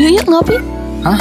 [0.00, 0.56] Yuk yuk ngopi.
[1.04, 1.20] Hah?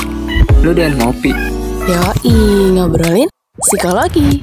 [0.63, 1.35] Lu udah ngopi?
[1.83, 2.31] Yoi,
[2.79, 3.27] ngobrolin
[3.59, 4.39] psikologi.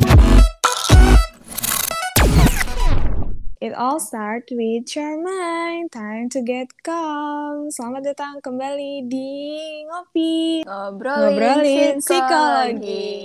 [3.64, 5.88] It all start with your mind.
[5.88, 7.72] Time to get calm.
[7.72, 9.56] Selamat datang kembali di
[9.88, 10.68] Ngopi.
[10.68, 13.16] Ngobrolin, Ngobrolin psikologi.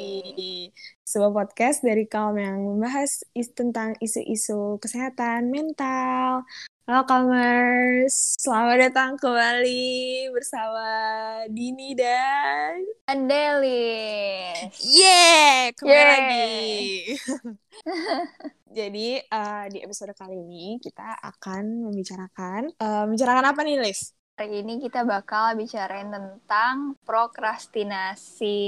[1.03, 6.47] Sebuah podcast dari Calm yang membahas is tentang isu-isu kesehatan mental.
[6.91, 10.83] Halo Calmers, selamat datang kembali bersama
[11.47, 14.75] Dini dan Andelis.
[14.83, 17.15] Yeah, kembali lagi.
[18.83, 24.11] Jadi eh, di episode kali ini kita akan membicarakan eh, membicarakan apa nih, Lis?
[24.35, 28.59] Hari ini kita bakal bicarain tentang prokrastinasi.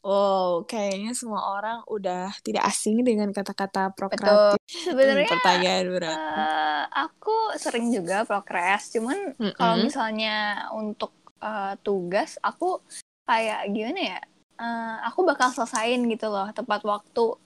[0.00, 3.96] Oh, kayaknya semua orang udah tidak asing dengan kata-kata Betul.
[4.16, 4.58] prokrastinasi.
[4.88, 6.16] Sebenarnya Pertanyaan berat.
[6.16, 9.84] eh, aku sering juga prokras, cuman kalau Mm-mm.
[9.84, 10.36] misalnya
[10.72, 12.80] untuk eh, tugas aku
[13.24, 14.20] kayak gimana ya?
[14.56, 17.36] Eh, aku bakal selesain gitu loh tepat waktu.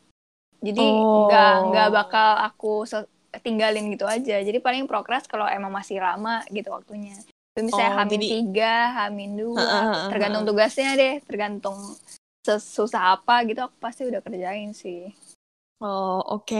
[0.63, 1.27] Jadi Oh.
[1.27, 2.87] nggak nggak bakal aku
[3.39, 4.39] tinggalin gitu aja.
[4.39, 7.19] Jadi paling prokras kalau emang masih lama gitu waktunya.
[7.51, 9.67] Itu misalnya Oh, hamin jadi- tiga, hamin dua,
[10.07, 11.79] tergantung tugasnya deh, tergantung
[12.47, 14.99] sesusah apa gitu aku pasti udah kerjain sih.
[15.81, 16.57] Oh, oke.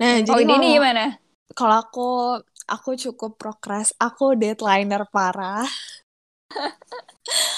[0.00, 1.18] Nah, Kalau jadi ini gimana?
[1.58, 2.00] kalau aku
[2.74, 5.64] aku cukup prokras, aku deadlineer parah.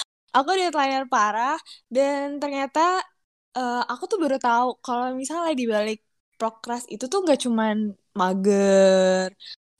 [0.37, 1.55] aku deadlineer parah
[1.95, 2.81] dan ternyata
[3.57, 5.99] eh, aku tuh baru tahu kalau misalnya di balik
[6.39, 7.77] prokras itu tuh nggak cuman
[8.21, 9.31] mager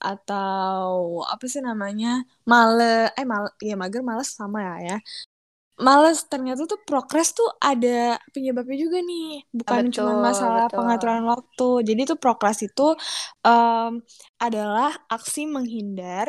[0.07, 0.87] atau
[1.33, 2.07] apa sih namanya
[2.51, 2.83] male
[3.17, 4.93] eh mal ya mager males sama ya ya
[5.77, 10.73] males ternyata tuh prokras tuh ada penyebabnya juga nih bukan cuma Betul, masalah betul.
[10.73, 12.97] pengaturan waktu jadi tuh prokras itu
[13.45, 14.01] em,
[14.41, 16.27] adalah aksi menghindar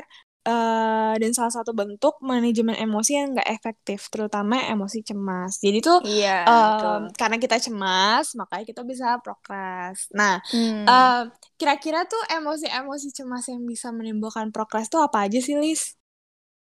[0.49, 5.99] eh, dan salah satu bentuk manajemen emosi yang nggak efektif terutama emosi cemas jadi tuh
[6.07, 6.31] Iya,
[6.65, 7.03] betul.
[7.19, 10.89] karena kita cemas makanya kita bisa prokras nah Hmm.
[10.89, 11.25] em,
[11.61, 15.98] kira-kira tuh emosi-emosi cemas yang bisa menimbulkan prokras tuh apa aja sih Lis?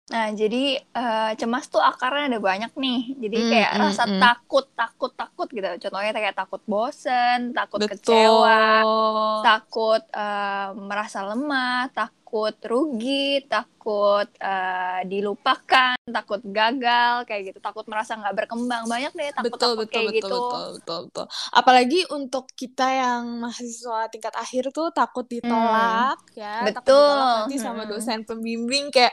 [0.08, 3.00] Nah, jadi eh, cemas tuh akarnya ada banyak nih.
[3.20, 4.22] Jadi Hmm, kayak hmm, rasa hmm.
[4.24, 5.68] takut, takut, takut gitu.
[5.84, 9.44] Contohnya kayak takut bosen, takut kecewa, Betul.
[9.44, 17.60] takut eh, merasa lemah, takut rugi, takut eh, dilupakan, takut gagal, kayak gitu.
[17.60, 18.88] Takut merasa nggak berkembang.
[18.88, 20.40] Banyak deh betul takut-takut betul kayak betul gitu.
[20.40, 26.84] betul betul betul apalagi untuk kita yang mahasiswa tingkat akhir tuh takut ditolak ya takut
[26.88, 26.96] Betul.
[26.96, 27.92] ditolak nanti sama Hmm.
[27.92, 29.12] dosen pembimbing kayak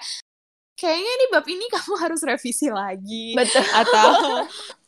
[0.75, 3.63] kayaknya di bab ini kamu harus revisi lagi Betul.
[3.63, 4.11] atau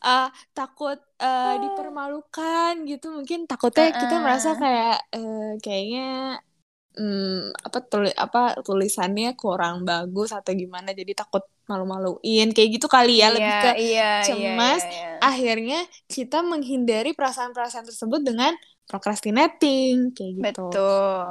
[0.02, 4.22] uh, takut uh, dipermalukan gitu mungkin takutnya kita Heeh.
[4.22, 6.04] merasa kayak eh, kayaknya
[6.98, 13.22] hmm, apa tuli apa tulisannya kurang bagus atau gimana jadi takut malu-maluin kayak gitu kali
[13.22, 15.08] ya lebih Iya, ke iya, iya, cemas, iya, iya.
[15.18, 18.54] akhirnya kita menghindari perasaan-perasaan tersebut dengan
[18.86, 20.66] procrastinating kayak gitu.
[20.70, 21.26] Betul.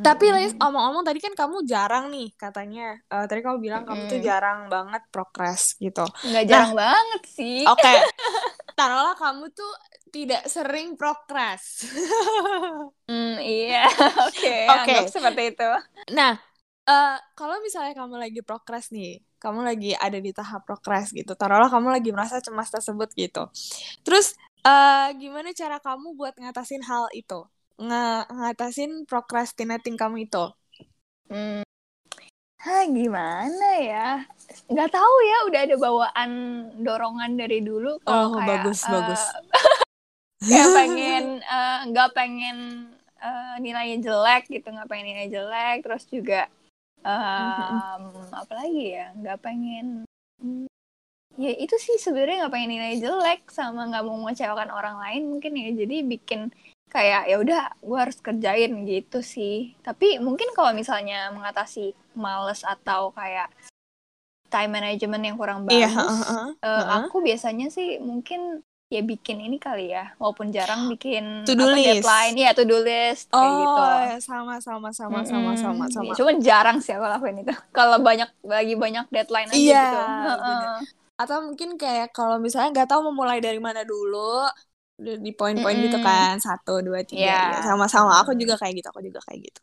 [0.00, 0.56] Tapi Hmm.
[0.70, 2.96] Omong-omong tadi kan kamu jarang nih katanya.
[3.10, 4.26] Eh, tadi kamu bilang kamu tuh Mm-mm.
[4.28, 6.04] jarang banget prokras gitu.
[6.22, 7.66] nggak jarang banget sih.
[7.66, 7.92] Oke.
[8.78, 9.70] Taruhlah kamu tuh
[10.14, 11.64] tidak sering prokras.
[13.04, 13.84] Hmm, iya,
[14.24, 14.96] oke, Oke.
[14.96, 15.68] anggap seperti itu.
[16.16, 16.32] Nah,
[16.88, 21.68] eh kalau misalnya kamu lagi prokras nih, kamu lagi ada di tahap prokras gitu, taruhlah
[21.68, 23.44] kamu lagi merasa cemas tersebut gitu.
[24.04, 24.36] Terus,
[24.72, 27.40] eh gimana cara kamu buat ngatasin hal itu?
[27.86, 28.04] Nge
[28.38, 30.44] ngatasin procrastinating kamu itu?
[31.30, 31.62] Hmm,
[32.64, 34.08] Hah, gimana ya?
[34.72, 36.30] Nggak tahu ya, udah ada bawaan
[36.80, 39.22] dorongan dari dulu kalau Oh, kayak bagus, eh, bagus.
[40.48, 41.24] kayak pengen
[41.56, 42.56] eh, nggak pengen
[43.20, 46.40] eh, nilainya jelek gitu, nggak pengen nilai jelek, terus juga
[47.04, 49.86] em, apa lagi ya, nggak pengen
[50.40, 50.64] hmm,
[51.34, 55.52] ya itu sih sebenarnya nggak pengen nilai jelek sama nggak mau mengecewakan orang lain mungkin
[55.58, 56.40] ya, jadi bikin
[56.94, 63.10] kayak ya udah gue harus kerjain gitu sih tapi mungkin kalau misalnya mengatasi males atau
[63.10, 63.50] kayak
[64.46, 67.02] time management yang kurang Iya, bagus heeh, heeh, eh, heeh.
[67.02, 68.62] aku biasanya sih mungkin
[68.94, 71.82] ya bikin ini kali ya walaupun jarang bikin To-do apa, list.
[71.82, 75.58] deadline ya to do list kayak gitu Oh, ya, sama sama sama sama Mm-mm.
[75.58, 76.04] sama sama.
[76.06, 79.96] Iya, cuman jarang sih aku lakuin itu kalau banyak lagi banyak deadline aja Iya, gitu
[79.98, 80.46] Heeh.
[80.46, 80.70] bener.
[81.20, 84.18] Atau mungkin kayak kalau misalnya nggak tahu mau mulai dari mana dulu,
[85.24, 86.02] di poin-poin gitu Mm-mm.
[86.06, 87.34] kan, satu, dua, tiga, Iya.
[87.42, 88.10] ya, sama-sama.
[88.22, 88.38] Aku Mm.
[88.38, 89.62] juga kayak gitu, aku juga kayak gitu.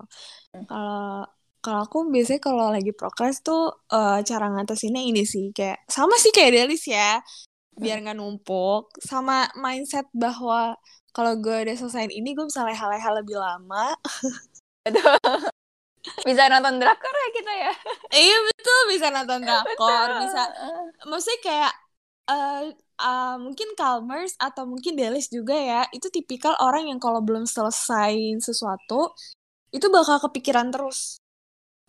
[0.56, 0.66] Mm.
[0.70, 1.28] Kalau
[1.64, 3.62] kalau aku biasanya kalau lagi prokres tuh
[3.94, 7.20] eh, cara ngatasinnya ini sih kayak sama sih kayak Delis ya,
[7.82, 10.78] biar nggak numpuk, sama mindset bahwa
[11.16, 13.96] kalau gue udah selesaiin ini gue bisa leha-leha lebih lama.
[16.28, 17.74] Bisa nonton drakor ya kita ya
[18.12, 20.42] Iya betul, bisa nonton drakor bisa
[21.06, 21.74] maksudnya kayak
[22.30, 22.64] uh,
[23.02, 28.42] uh, mungkin Calmers atau mungkin Delis juga ya itu tipikal orang yang kalau belum selesai
[28.42, 29.14] sesuatu
[29.72, 31.22] itu bakal kepikiran terus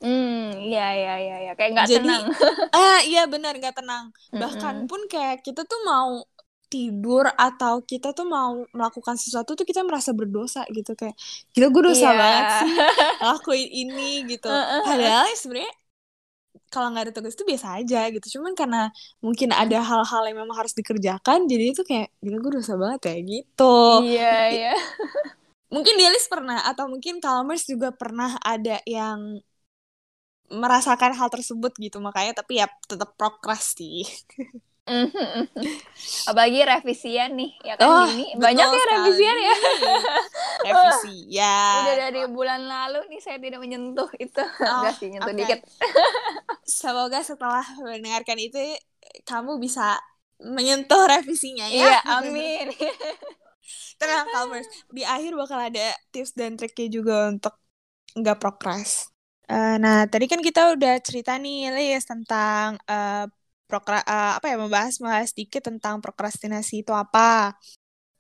[0.03, 1.53] Hmm, iya iya iya ya.
[1.55, 2.27] kayak nggak tenang.
[2.75, 4.11] ah iya benar nggak tenang.
[4.35, 6.27] Bahkan pun kayak kita tuh mau
[6.73, 11.13] tidur atau kita tuh mau melakukan sesuatu tuh kita merasa berdosa gitu kayak
[11.53, 12.17] gila gue dosa yeah.
[12.17, 12.73] banget sih
[13.29, 14.49] lakuin ini gitu.
[14.89, 15.73] Padahal ya sebenarnya
[16.73, 18.41] kalau nggak ada tugas itu biasa aja gitu.
[18.41, 18.89] Cuman karena
[19.21, 23.17] mungkin ada hal-hal yang memang harus dikerjakan jadi itu kayak gila gue dosa banget ya
[23.21, 23.77] gitu.
[24.09, 24.65] Iya yeah, iya.
[24.73, 24.79] Yeah.
[25.73, 29.41] mungkin Dialis pernah atau mungkin Calmers juga pernah ada yang
[30.53, 34.05] merasakan hal tersebut gitu makanya tapi ya tetap prokras sih
[36.31, 39.55] apalagi revisian nih ya kan oh, ini banyak ya revisian ya.
[40.67, 41.81] revisian.
[41.87, 44.43] Udah dari bulan lalu nih saya tidak menyentuh itu.
[44.73, 45.39] Oh, sih nyentuh okay.
[45.47, 45.61] dikit.
[46.67, 48.59] Semoga setelah mendengarkan itu
[49.23, 50.03] kamu bisa
[50.43, 51.87] menyentuh revisinya ya.
[51.87, 52.67] Iya amin.
[54.03, 57.55] Tenang kamu di akhir bakal ada tips dan triknya juga untuk
[58.19, 59.13] nggak prokras
[59.53, 63.29] Uh, nah, tadi kan kita udah cerita nih, Lis, tentang uh,
[63.73, 67.57] prokra uh, apa ya membahas membahas sedikit tentang prokrastinasi itu apa.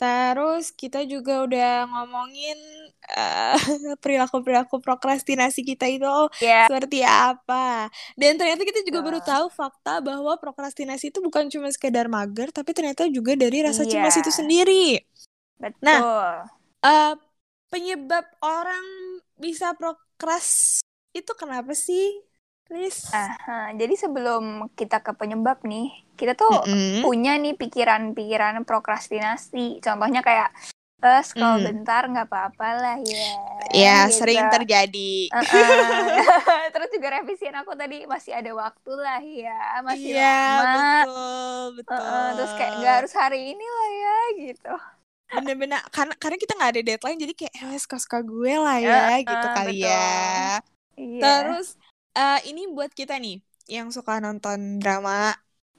[0.00, 2.58] Terus kita juga udah ngomongin
[4.02, 6.08] perilaku-perilaku uh, prokrastinasi kita itu
[6.40, 6.66] yeah.
[6.66, 7.92] seperti apa.
[8.16, 9.04] Dan ternyata kita juga uh.
[9.04, 13.84] baru tahu fakta bahwa prokrastinasi itu bukan cuma sekedar mager, tapi ternyata juga dari rasa
[13.84, 14.02] yeah.
[14.02, 15.04] cemas itu sendiri.
[15.60, 15.86] Betul.
[15.86, 16.00] Nah,
[16.82, 17.14] uh,
[17.70, 18.82] penyebab orang
[19.38, 20.80] bisa prokras
[21.14, 22.18] itu kenapa sih,
[22.72, 23.12] Liz?
[23.12, 27.00] Aha, jadi sebelum kita ke penyebab nih, kita tuh mm -hmm.
[27.04, 29.84] punya nih pikiran-pikiran prokrastinasi.
[29.84, 30.50] Contohnya kayak
[31.02, 31.66] eh scroll mm.
[31.66, 33.32] bentar nggak apa-apa lah ya.
[33.74, 34.24] Ya gitu.
[34.24, 35.28] sering terjadi.
[35.28, 36.68] Uh -uh.
[36.74, 40.72] Terus juga revisian aku tadi masih ada waktu lah ya, masih yeah, lama.
[40.72, 42.00] betul betul.
[42.00, 42.28] Uh -uh.
[42.40, 44.74] Terus kayak nggak harus hari ini lah ya gitu
[45.32, 49.20] bener-bener karena karena kita nggak ada deadline jadi kayak eh suka-suka gue lah ya uh,
[49.24, 49.88] gitu kali betul.
[49.88, 50.60] ya
[50.96, 51.20] Iya.
[51.20, 51.68] Terus
[52.16, 55.32] uh, ini buat kita nih yang suka nonton drama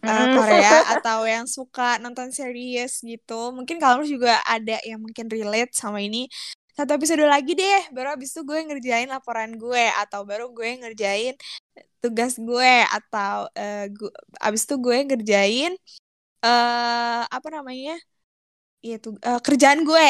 [0.04, 3.54] uh, Korea atau yang suka nonton series gitu.
[3.56, 6.28] Mungkin kalau juga ada yang mungkin relate sama ini.
[6.74, 11.38] Satu episode lagi deh, baru abis itu gue ngerjain laporan gue atau baru gue ngerjain
[12.02, 15.74] tugas gue atau uh, gue, abis itu gue ngerjain
[16.42, 17.94] uh, apa namanya?
[18.82, 20.10] Iya tuh uh, kerjaan gue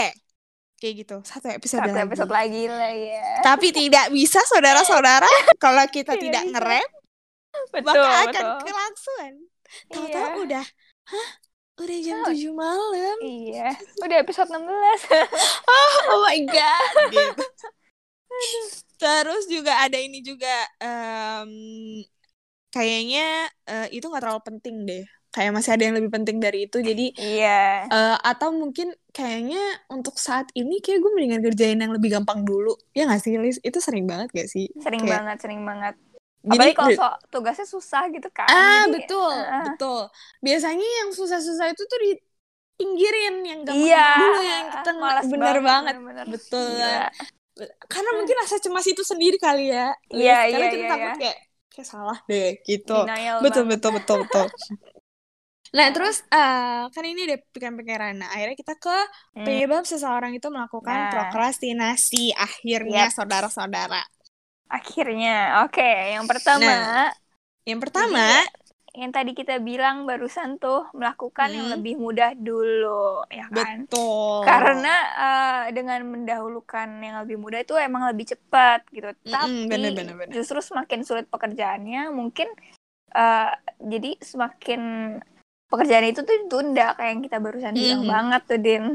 [0.84, 1.18] kayak gitu.
[1.24, 2.04] Satu episode satu lagi.
[2.12, 5.32] episode lagi lah ya tapi tidak bisa saudara-saudara.
[5.64, 6.84] Kalau kita tidak ngerem
[7.72, 8.60] betul, maka akan betul.
[8.68, 9.34] kelangsungan
[9.88, 10.44] tahu-tahu iya.
[10.44, 10.66] udah
[11.08, 11.30] hah?
[11.74, 13.18] Udah jam tujuh malam.
[13.26, 13.74] Iya.
[14.06, 14.62] Udah episode 16
[15.74, 16.94] oh, oh my god.
[17.14, 17.46] Gitu.
[18.98, 21.54] terus juga ada ini juga um,
[22.74, 26.78] kayaknya uh, itu nggak terlalu penting deh kayak masih ada yang lebih penting dari itu
[26.78, 29.60] jadi iya uh, atau mungkin kayaknya
[29.90, 33.58] untuk saat ini kayak gue mendingan kerjain yang lebih gampang dulu ya nggak sih Liz
[33.66, 35.14] itu sering banget gak sih sering kayak...
[35.18, 35.98] banget sering banget
[36.44, 38.44] Apalagi kalau so, tugasnya susah gitu kan.
[38.52, 39.64] Ah, Jadi, betul, uh.
[39.64, 40.02] betul.
[40.44, 45.64] Biasanya yang susah-susah itu tuh dipinggirin yang gampang iya, dulu yang kita malas bener banget.
[45.64, 45.96] banget.
[45.96, 46.26] Bener, bener.
[46.28, 46.68] Betul.
[46.76, 47.00] Iya.
[47.88, 49.96] Karena mungkin rasa cemas itu sendiri kali ya.
[50.12, 51.16] Iya, iya, Karena kita iya, takut iya.
[51.16, 51.38] kayak
[51.72, 52.98] kayak salah deh gitu.
[53.08, 54.78] Denial betul, betul, betul, betul, betul.
[55.74, 58.14] Nah, terus uh, kan ini ada pikiran-pikiran.
[58.22, 59.42] Nah, akhirnya kita ke hmm.
[59.42, 61.10] penyebab seseorang itu melakukan nah.
[61.10, 62.38] prokrastinasi.
[62.38, 63.14] Akhirnya, yep.
[63.18, 64.06] saudara-saudara.
[64.70, 65.74] Akhirnya, oke.
[65.74, 66.14] Okay.
[66.14, 66.70] Yang pertama.
[66.70, 67.10] Nah,
[67.66, 68.26] yang pertama.
[68.94, 71.58] yang tadi kita bilang barusan tuh melakukan hmm.
[71.58, 73.90] yang lebih mudah dulu, ya kan?
[73.90, 74.46] Betul.
[74.46, 79.10] Karena uh, dengan mendahulukan yang lebih mudah itu emang lebih cepat gitu.
[79.10, 80.34] Mm -mm, Tapi bener, bener, bener.
[80.38, 82.54] justru semakin sulit pekerjaannya, mungkin
[83.18, 83.50] uh,
[83.82, 84.82] jadi semakin
[85.74, 88.14] pekerjaan itu tuh ditunda kayak yang kita barusan bilang mm -hmm.
[88.14, 88.86] banget tuh Din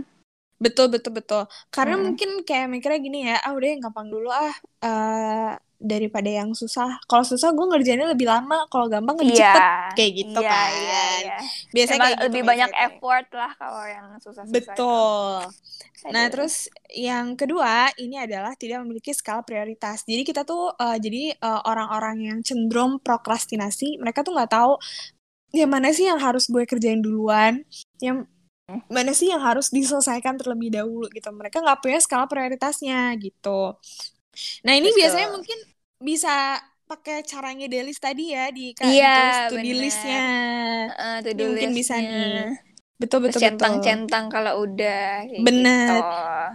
[0.59, 2.05] betul betul betul karena hmm.
[2.05, 6.99] mungkin kayak mikirnya gini ya ah udah yang gampang dulu ah uh, daripada yang susah
[7.07, 9.55] kalau susah gue ngerjainnya lebih lama kalau gampang lebih yeah.
[9.55, 11.41] cepet kayak gitu yeah, kan yeah, yeah.
[11.71, 12.87] biasanya kayak gitu lebih banyak kayak.
[12.91, 16.11] effort lah kalau yang susah-susah betul itu.
[16.11, 21.39] nah terus yang kedua ini adalah tidak memiliki skala prioritas jadi kita tuh uh, jadi
[21.39, 24.75] orang eh, orang-orang yang cenderung prokrastinasi mereka tuh nggak tahu
[25.53, 27.65] yang mana sih yang harus gue kerjain duluan?
[27.99, 28.29] Yang
[28.93, 31.29] mana sih yang harus diselesaikan terlebih dahulu gitu?
[31.33, 33.77] Mereka nggak punya skala prioritasnya gitu.
[34.65, 34.99] Nah ini Betul.
[35.01, 35.59] biasanya mungkin
[35.99, 40.25] bisa pakai caranya Delis tadi ya di iya, to listnya.
[40.97, 42.57] Uh, to mungkin bisa nih
[42.99, 46.03] betul betul centang centang kalau udah bener.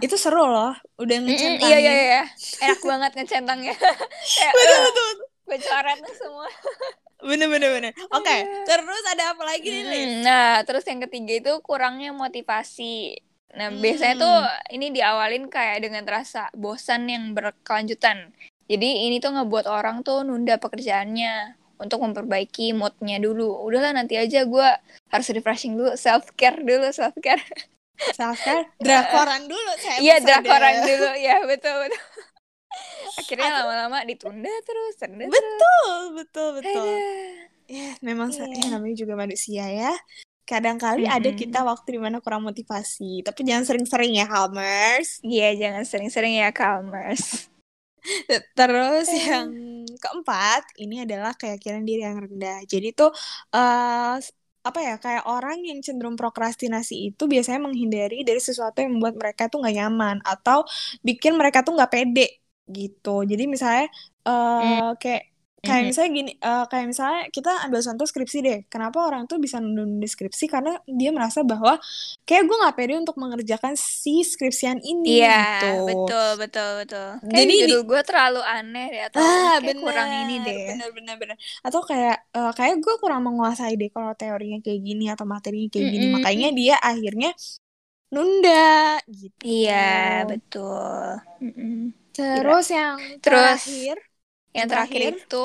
[0.04, 0.12] gitu.
[0.12, 1.56] itu seru loh udah ngecentang.
[1.56, 2.22] mm, iya iya iya.
[2.68, 3.72] Enak banget ngecentangnya.
[4.52, 5.10] Betul betul
[5.44, 6.48] gue coret semua
[7.24, 8.36] bener bener bener oke
[8.68, 10.08] terus ada apa lagi nih Liz?
[10.12, 13.16] Mm, Nah, terus yang ketiga itu kurangnya motivasi.
[13.54, 13.80] Nah, Hmm.
[13.80, 14.36] biasanya tuh
[14.70, 18.34] ini diawalin kayak dengan rasa bosan yang berkelanjutan.
[18.66, 23.62] Jadi ini tuh ngebuat orang tuh nunda pekerjaannya untuk memperbaiki moodnya dulu.
[23.62, 24.68] Udahlah nanti aja gue
[25.12, 27.44] harus refreshing dulu, self care dulu, self care.
[28.12, 32.02] self care drakoran dulu saya Iya, drakoran dulu, ya betul betul.
[33.14, 35.32] Akhirnya lama-lama ditunda terus, tunda terus.
[35.32, 37.00] betul betul betul Aduh.
[37.64, 38.58] ya memang sa- Iya.
[38.58, 39.92] ya, namanya juga manusia ya
[40.44, 41.40] kadang-kali ada Mm-mm.
[41.40, 46.52] kita waktu di mana kurang motivasi tapi jangan sering-sering ya Halmers Iya, jangan sering-sering ya
[46.52, 47.48] calmers.
[48.52, 49.24] Terus Eh.
[49.24, 49.48] yang
[49.96, 52.60] keempat ini adalah keyakinan diri yang rendah.
[52.64, 53.08] Jadi tuh
[53.50, 54.20] eh
[54.64, 59.48] apa ya kayak orang yang cenderung prokrastinasi itu biasanya menghindari dari sesuatu yang membuat mereka
[59.48, 60.64] tuh nggak nyaman atau
[61.00, 62.43] bikin mereka tuh nggak pede
[62.78, 63.10] gitu.
[63.30, 63.84] Jadi misalnya
[64.28, 65.22] eh kayak
[65.64, 65.88] kayak Mhm.
[65.88, 68.58] misalnya gini eh, kayak misalnya kita ambil contoh skripsi deh.
[68.72, 71.72] Kenapa orang tuh bisa nunda skripsi karena dia merasa bahwa
[72.28, 75.66] kayak gue nggak pede untuk mengerjakan si skripsian ini Iya, gitu.
[75.86, 77.06] betul, betul, betul.
[77.30, 80.64] Kayak Jadi di- judul gue terlalu aneh deh atau Ah, kayak kurang ini bener, deh.
[80.66, 81.36] bener, bener, bener.
[81.66, 85.88] Atau kayak, eh, kayak gue kurang menguasai deh kalau teorinya kayak gini atau materinya kayak
[85.92, 86.04] gini.
[86.04, 86.14] Mm-mm.
[86.16, 87.28] Makanya dia akhirnya
[88.14, 88.50] nunda
[89.20, 89.46] gitu.
[89.50, 89.74] Iya,
[90.30, 91.20] betul.
[91.42, 91.94] Mm-mm.
[92.14, 93.96] Terus yang Terus, terakhir,
[94.56, 95.36] Yang terakhir terakhir, itu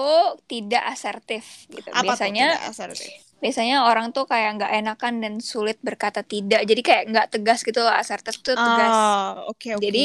[0.51, 1.45] tidak asertif
[1.75, 1.91] gitu.
[1.99, 3.13] apa Biasanya tidak asertif?
[3.43, 6.59] biasanya orang tuh kayak nggak enakan dan sulit berkata tidak.
[6.69, 7.93] Jadi kayak nggak tegas gitu loh.
[8.01, 8.97] Asertif tuh tegas.
[8.97, 9.95] Oh, oke, oke.
[9.95, 10.03] Jadi,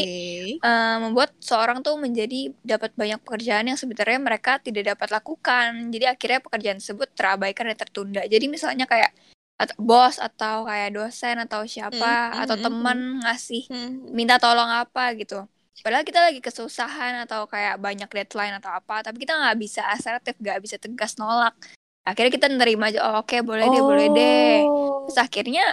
[0.64, 5.70] eh, membuat seorang tuh menjadi dapat banyak pekerjaan yang sebenarnya mereka tidak dapat lakukan.
[5.94, 8.22] Jadi akhirnya pekerjaan tersebut terabaikan dan tertunda.
[8.28, 9.10] Jadi misalnya kayak
[9.62, 14.14] at- bos atau kayak dosen atau siapa Hmm, atau hmm, teman ngasih Hmm.
[14.18, 15.46] minta tolong apa gitu.
[15.82, 20.38] Padahal kita lagi kesusahan atau kayak banyak deadline atau apa, tapi kita nggak bisa asertif,
[20.38, 21.56] nggak bisa tegas nolak.
[22.04, 24.54] Akhirnya kita nerima aja, oh, oke boleh deh, boleh deh.
[24.68, 25.64] Oh, Terus akhirnya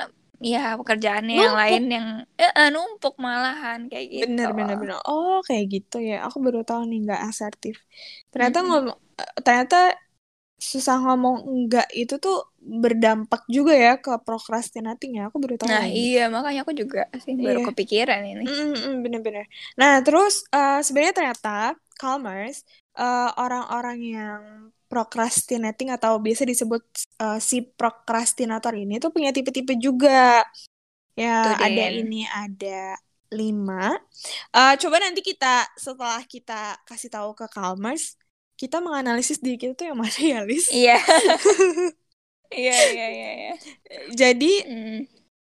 [0.42, 4.26] ya pekerjaannya yang lain yang eh, eh, numpuk malahan kayak gitu.
[4.26, 4.98] bener, bener, bener.
[5.06, 6.26] Oh, kayak gitu ya.
[6.26, 7.78] Aku baru tahu nih nggak asertif.
[8.34, 9.94] Ternyata ngomong, eh, ternyata
[10.62, 12.36] susah ngomong enggak itu tuh
[12.82, 15.22] berdampak juga ya ke prokrastinating ya.
[15.30, 16.00] Aku baru tahu Nah lagi.
[16.00, 17.68] iya makanya aku juga sih baru Iya.
[17.68, 18.44] kepikiran ini.
[18.50, 19.46] Mm, mm, bener-bener.
[19.80, 21.50] Nah, terus eh, sebenarnya ternyata
[22.00, 22.58] Calmers
[22.98, 24.42] eh, orang-orang yang
[24.92, 26.82] procrastinating atau biasa disebut
[27.24, 30.46] eh, si prokrastinator ini tuh punya tipe-tipe juga.
[31.20, 32.96] Ya, Tuh, ada ini ada
[33.32, 33.96] lima.
[34.56, 38.16] Eh, coba nanti kita setelah kita kasih tahu ke Calmers,
[38.62, 40.70] kita menganalisis diri kita tuh yang mana ya, Lis?
[40.70, 41.02] Iya.
[42.52, 43.30] Iya iya iya.
[43.32, 43.54] iya.
[44.12, 45.08] Jadi Mm.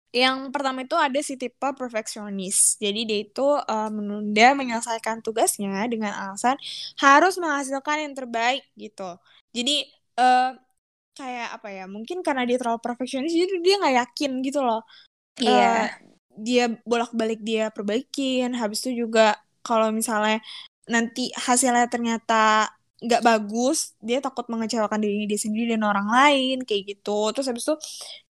[0.09, 2.81] Yang pertama itu ada si tipe perfeksionis.
[2.81, 6.57] Jadi dia itu eh, menunda menyelesaikan tugasnya dengan alasan
[6.97, 9.15] harus menghasilkan yang terbaik gitu.
[9.53, 9.85] Jadi
[10.17, 10.51] eh
[11.13, 11.85] kayak apa ya?
[11.85, 14.81] Mungkin karena dia terlalu perfeksionis, jadi dia nggak yakin gitu loh.
[15.37, 15.87] Iya.
[15.87, 15.87] Eh,
[16.41, 18.57] dia bolak-balik dia perbaikin.
[18.57, 20.41] Habis itu juga kalau misalnya
[20.89, 26.83] nanti hasilnya ternyata nggak bagus, dia takut mengecewakan diri dia sendiri dan orang lain kayak
[26.95, 27.31] gitu.
[27.31, 27.75] Terus habis itu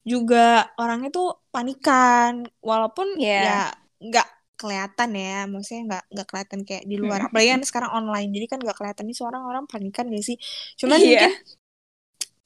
[0.05, 3.41] juga orangnya tuh panikan, walaupun Iya.
[3.41, 3.59] ya
[3.99, 4.27] nggak
[4.59, 7.19] kelihatan ya, maksudnya nggak nggak kelihatan kayak di luar.
[7.23, 7.27] Mm-mm.
[7.31, 10.37] Apalagi kan sekarang online, jadi kan nggak kelihatan nih seorang orang panikan gak sih?
[10.77, 11.31] Cuman Iya.
[11.31, 11.31] mungkin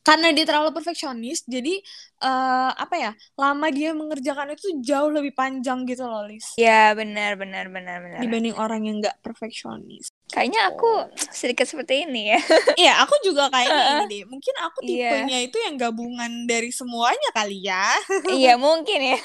[0.03, 1.80] karena dia terlalu perfeksionis, jadi
[2.24, 3.12] eh, apa ya?
[3.39, 6.44] Lama dia mengerjakan itu jauh lebih panjang gitu loh, Lis.
[6.60, 8.20] Iya benar benar benar benar.
[8.20, 10.12] Dibanding orang yang nggak perfeksionis.
[10.33, 10.89] Kayaknya aku
[11.39, 12.39] sedikit seperti ini ya.
[12.81, 14.23] Iya, aku juga kayaknya ini deh.
[14.25, 14.89] Mungkin aku Iya.
[15.13, 17.93] tipenya itu yang gabungan dari semuanya kali ya.
[18.33, 19.19] iya mungkin ya.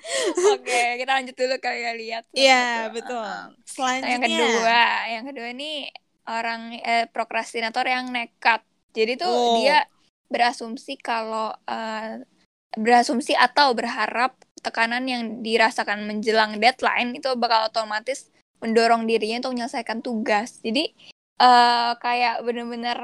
[0.56, 2.24] Oke kita lanjut dulu kali ya lihat.
[2.32, 3.20] Iya, betul.
[3.20, 3.52] Uh-uh.
[3.68, 4.08] Selanjutnya.
[4.08, 4.80] Yang kedua,
[5.12, 5.72] yang kedua ini
[6.24, 8.64] orang eh, prokrastinator yang nekat.
[8.96, 9.60] Jadi tuh Oh.
[9.60, 9.84] dia
[10.26, 12.24] berasumsi kalau eh,
[12.74, 18.32] berasumsi atau berharap tekanan yang dirasakan menjelang deadline itu bakal otomatis
[18.64, 20.48] mendorong dirinya untuk menyelesaikan tugas.
[20.66, 20.80] Jadi
[21.42, 22.98] eh kayak bener-bener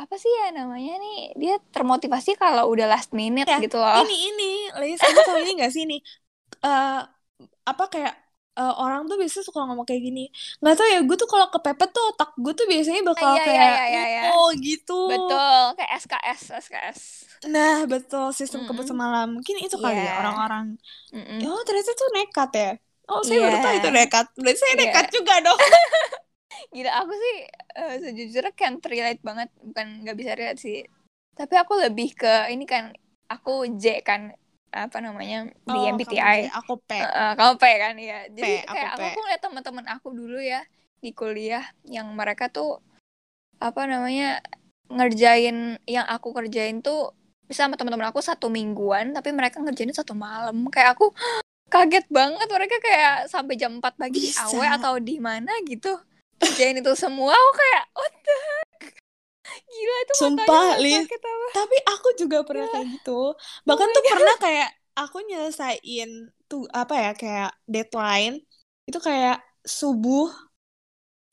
[0.00, 4.00] apa sih ya namanya nih dia termotivasi kalau udah last minute Ya, gitu loh.
[4.06, 4.50] Ini ini,
[4.80, 6.00] Lis, kamu tahu ini gak sih nih?
[6.64, 6.98] Eh
[7.70, 8.14] apa kayak
[8.60, 10.20] eh, orang tuh biasanya suka ngomong kayak gini.
[10.60, 13.46] Nggak tahu ya, gue tuh kalau kepepet tuh otak gue tuh biasanya bakal Iya, iya,
[13.48, 14.22] kayak iya, iya, iya.
[14.36, 14.92] oh gitu.
[15.10, 17.00] Betul, kayak SKS, SKS.
[17.54, 18.68] Nah, betul sistem Mm-mm.
[18.68, 19.26] kebut semalam.
[19.36, 20.20] Mungkin itu kali ya Iya.
[20.20, 20.66] orang-orang.
[21.14, 21.38] Mm-mm.
[21.48, 22.70] Oh, ternyata tuh nekat ya.
[23.10, 23.62] Oh, saya baru Iya.
[23.62, 24.26] tahu itu nekat.
[24.38, 24.80] Berarti saya Iya.
[24.86, 25.58] nekat juga dong.
[26.74, 27.36] Gila aku sih
[27.74, 30.80] eh, sejujurnya kan relate banget bukan nggak bisa relate sih
[31.34, 32.92] tapi aku lebih ke ini kan
[33.26, 34.34] aku J kan
[34.70, 36.90] apa namanya di Oh, MBTI kamu J, aku P.
[37.00, 39.02] Eh, kamu P kan ya jadi P, aku kayak aku, P.
[39.08, 40.60] aku ngeliat teman-teman aku dulu ya
[41.00, 42.78] di kuliah yang mereka tuh
[43.58, 44.38] apa namanya
[44.90, 47.14] ngerjain yang aku kerjain tuh
[47.46, 51.10] bisa sama teman-teman aku satu mingguan tapi mereka ngerjain satu malam kayak aku
[51.70, 54.50] kaget banget mereka kayak sampai jam 4 pagi Bisa.
[54.50, 55.94] awe atau di mana gitu
[56.40, 59.00] kerjain itu semua aku kayak what the heck?
[59.50, 60.86] gila itu Sumpah, apa
[61.50, 63.34] Tapi aku juga pernah kayak gitu.
[63.66, 66.10] Bahkan my tuh pernah kayak aku nyelesain
[66.46, 68.42] tuh apa ya kayak deadline
[68.86, 70.30] itu kayak subuh.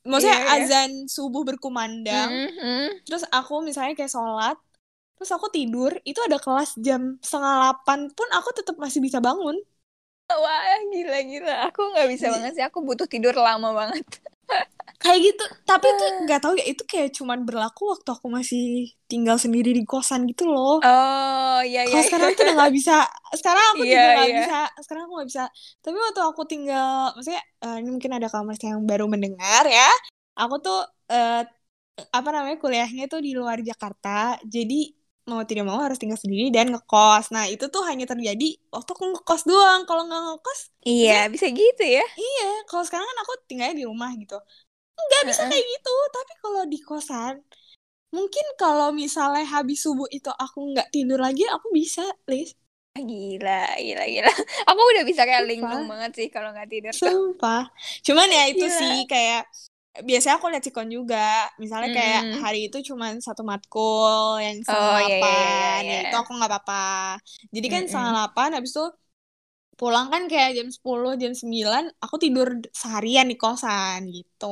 [0.07, 0.65] Maksudnya Iya, iya.
[0.65, 2.31] azan subuh berkumandang.
[2.31, 3.05] Mhm.
[3.05, 4.57] Terus aku misalnya kayak sholat.
[5.17, 9.57] Terus aku tidur, itu ada kelas jam setengah delapan pun aku tetap masih bisa bangun.
[10.43, 12.31] Wah gila gila aku nggak bisa Iya.
[12.33, 14.05] banget sih aku butuh tidur lama banget
[15.01, 15.43] Kayak gitu.
[15.69, 18.61] Tapi tuh nggak tahu ya itu kayak cuman berlaku waktu aku masih
[19.11, 20.75] tinggal sendiri di kosan gitu loh.
[20.85, 22.93] oh iya Kalau iya sekarang tuh udah nggak bisa.
[23.39, 24.39] Sekarang aku Iya, juga nggak iya.
[24.39, 24.55] bisa.
[24.83, 25.43] Sekarang aku nggak bisa.
[25.83, 29.87] Tapi waktu aku tinggal, maksudnya eh, ini mungkin ada kamu yang baru mendengar ya.
[30.35, 30.77] Aku tuh
[31.11, 31.41] eh,
[32.17, 34.35] apa namanya kuliahnya tuh di luar Jakarta.
[34.43, 34.75] Jadi
[35.29, 37.29] mau tidak mau harus tinggal sendiri dan ngekos.
[37.35, 39.81] Nah itu tuh hanya terjadi waktu aku ngekos doang.
[39.87, 42.47] Kalau nggak ngekos, iya bisa gitu ya iya.
[42.69, 44.37] Kalau sekarang kan aku tinggalnya di rumah gitu.
[44.97, 45.51] Nggak bisa Heeh.
[45.51, 45.95] kayak gitu.
[46.15, 47.35] Tapi kalau di kosan,
[48.15, 52.55] mungkin kalau misalnya habis subuh itu aku nggak tidur lagi, aku bisa, Liz.
[52.97, 54.31] Gila, gila, gila.
[54.73, 57.13] Aku udah bisa kayak linglung banget sih kalau nggak tidur tuh.
[57.13, 57.69] Sumpah.
[58.01, 58.73] Cuman ya itu Gila.
[58.73, 59.45] sih kayak
[60.09, 61.17] biasanya aku lihat sikon juga.
[61.61, 62.43] Misalnya kayak Mm.
[62.43, 65.79] hari itu cuman satu matkul yang setengah Oh, iya, iya, iya, delapan.
[65.81, 65.91] iya.
[65.91, 66.75] Ya itu aku nggak apa-apa.
[67.55, 67.89] Jadi kan Mm-mm.
[67.89, 68.83] setengah delapan habis itu
[69.79, 72.47] pulang kan kayak jam 10, jam 9 aku tidur
[72.81, 74.45] seharian di kosan gitu.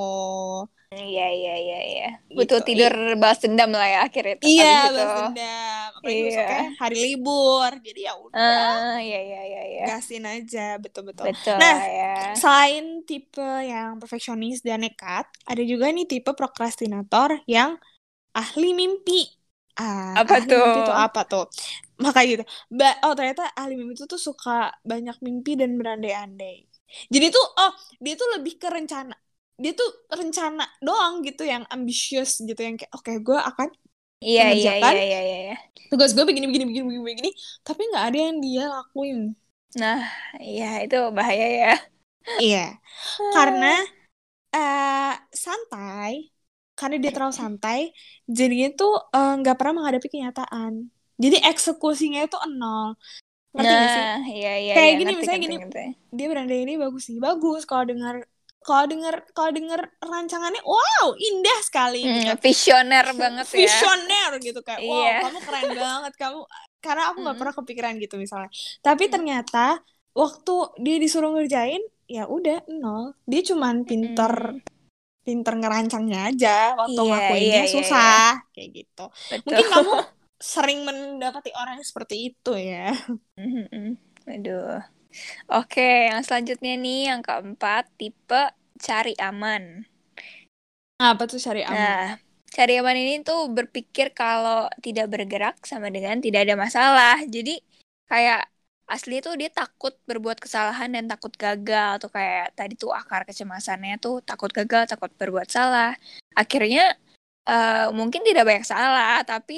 [1.03, 2.05] Iya, iya, iya, iya.
[2.35, 2.63] Butuh Gitu.
[2.67, 4.35] tidur balas dendam lah ya akhirnya.
[4.47, 4.89] Iya, abis itu.
[4.95, 5.87] balas dendam.
[5.97, 6.29] Apalagi Iya.
[6.29, 7.71] besoknya hari libur.
[7.85, 9.85] Jadi ya udah, Ah, iya, iya, iya, iya.
[9.87, 11.27] gasin aja, betul-betul.
[11.27, 12.05] Betul Nah, lah ya.
[12.41, 17.71] Selain tipe yang perfeksionis dan nekat, ada juga nih tipe prokrastinator yang
[18.37, 19.21] ahli mimpi.
[19.79, 20.87] Ah, Apa ahli mimpi tuh?
[20.87, 21.43] tuh apa tuh?
[22.03, 22.45] Makanya gitu.
[22.79, 24.51] Ba- oh ternyata ahli mimpi itu tuh suka
[24.91, 26.55] banyak mimpi dan berandai-andai.
[27.13, 27.71] Jadi tuh, oh
[28.03, 29.15] dia tuh lebih ke rencana.
[29.63, 29.89] Dia tuh
[30.19, 33.69] rencana doang gitu yang ambisius gitu yang kayak oke gue akan
[34.25, 35.53] Iya, iya, mengerjakan iya, iya, iya, iya.
[35.89, 37.29] tugas gue begini begini begini begini begini
[37.67, 39.17] tapi nggak ada yang dia lakuin.
[39.81, 39.99] Nah,
[40.47, 41.67] iya itu bahaya ya.
[42.41, 42.57] Iya.
[43.33, 43.65] karena
[44.55, 45.11] eh
[45.45, 46.13] santai
[46.79, 47.79] karena dia terlalu santai
[48.37, 50.73] jadinya tuh eh, nggak pernah menghadapi kenyataan
[51.23, 52.87] jadi eksekusinya itu nol
[53.55, 54.97] ngerti gak sih Nah, iya, iya, Kayak iya.
[54.99, 55.81] gini, Ngerti, misalnya ngerti, gini, ngerti.
[56.17, 58.15] dia berandai ini bagus sih bagus kalau dengar
[58.65, 63.57] kalau dengar kalau dengar rancangannya wow indah sekali gitu Hmm, visioner banget ya.
[63.61, 65.15] visioner gitu kayak wow Iya.
[65.21, 66.39] kamu keren banget kamu
[66.81, 67.41] karena aku nggak Mm.
[67.41, 68.49] pernah kepikiran gitu misalnya
[68.81, 69.65] tapi ternyata
[70.13, 74.33] waktu dia disuruh ngerjain ya udah nol dia cuman pinter
[75.25, 79.41] pinter ngerancangnya aja waktu Iya, ngelakuinnya iya, iya, susah kayak gitu Betul.
[79.45, 79.91] mungkin kamu
[80.53, 82.93] sering mendapati orang seperti itu ya
[83.37, 83.97] Mhm.
[84.25, 84.81] Aduh.
[85.51, 88.41] Oke, yang selanjutnya nih yang keempat tipe
[88.85, 89.63] cari aman.
[91.09, 92.17] apa tuh cari aman Nah,
[92.55, 97.15] cari aman ini tuh berpikir kalau tidak bergerak sama dengan tidak ada masalah.
[97.35, 97.51] Jadi
[98.09, 98.39] kayak
[98.93, 103.93] asli tuh dia takut berbuat kesalahan dan takut gagal tuh kayak tadi tuh akar kecemasannya
[104.03, 105.89] tuh takut gagal, takut berbuat salah.
[106.37, 106.81] Akhirnya
[107.49, 109.53] eh, mungkin tidak banyak salah, tapi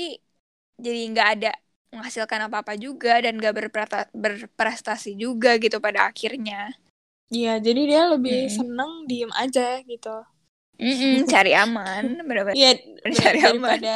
[0.84, 1.50] jadi nggak ada
[1.92, 6.76] menghasilkan apa-apa juga dan nggak berprata- berprestasi juga gitu pada akhirnya.
[7.28, 8.54] Iya, jadi dia lebih Mm.
[8.54, 10.16] seneng diem aja gitu.
[10.78, 12.56] Mm-mm, cari aman, bener-bener.
[12.56, 12.72] Iya,
[13.12, 13.82] Cari aman.
[13.82, 13.96] daripada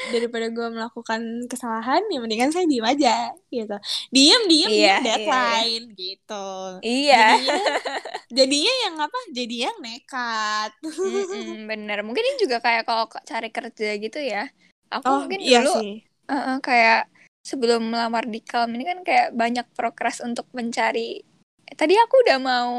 [0.00, 3.76] daripada gue melakukan kesalahan, ya mendingan saya diem aja gitu.
[4.08, 6.48] Diem, diem, Iya, diem iya, deadline gitu.
[6.80, 7.24] Iya.
[7.36, 7.58] Jadinya,
[8.38, 9.18] jadinya yang apa?
[9.34, 10.70] Jadi yang nekat.
[10.80, 11.98] Mm-mm, bener.
[12.00, 14.46] Mungkin ini juga kayak kalau cari kerja gitu ya.
[14.88, 16.06] Aku Oh, mungkin iya dulu sih.
[16.30, 21.20] uh, uh, kayak sebelum melamar di Kalm ini kan kayak banyak progres untuk mencari.
[21.66, 22.72] eh, Tadi aku udah mau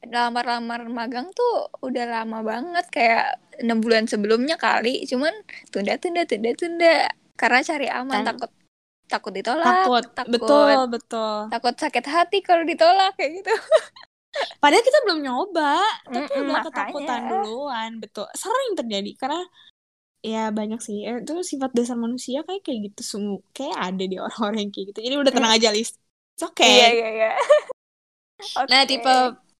[0.00, 3.26] lamar-lamar magang tuh udah lama banget kayak
[3.60, 5.04] enam bulan sebelumnya kali.
[5.04, 5.32] Cuman
[5.68, 6.96] tunda, tunda, tunda, tunda.
[7.36, 8.50] Karena cari aman takut
[9.10, 10.04] takut ditolak, Takut.
[10.14, 11.38] takut Betul, betul.
[11.50, 13.50] takut sakit hati kalau ditolak kayak gitu.
[14.62, 16.70] Padahal kita belum nyoba, tapi Mm-mm, udah makanya.
[16.70, 17.90] ketakutan duluan.
[17.98, 18.26] Betul.
[18.38, 19.42] Sering terjadi karena
[20.32, 20.96] ya banyak sih.
[21.08, 23.36] Eh, Itu sifat dasar manusia kayak kayak gitu semua.
[23.56, 25.00] Kayak ada di orang-orang yang kayak gitu.
[25.06, 25.90] Jadi udah tenang aja, Lis.
[26.34, 26.70] It's okay.
[26.70, 27.28] Iya, iya, iya.
[28.70, 28.90] Nah, Oke.
[28.90, 29.10] tipe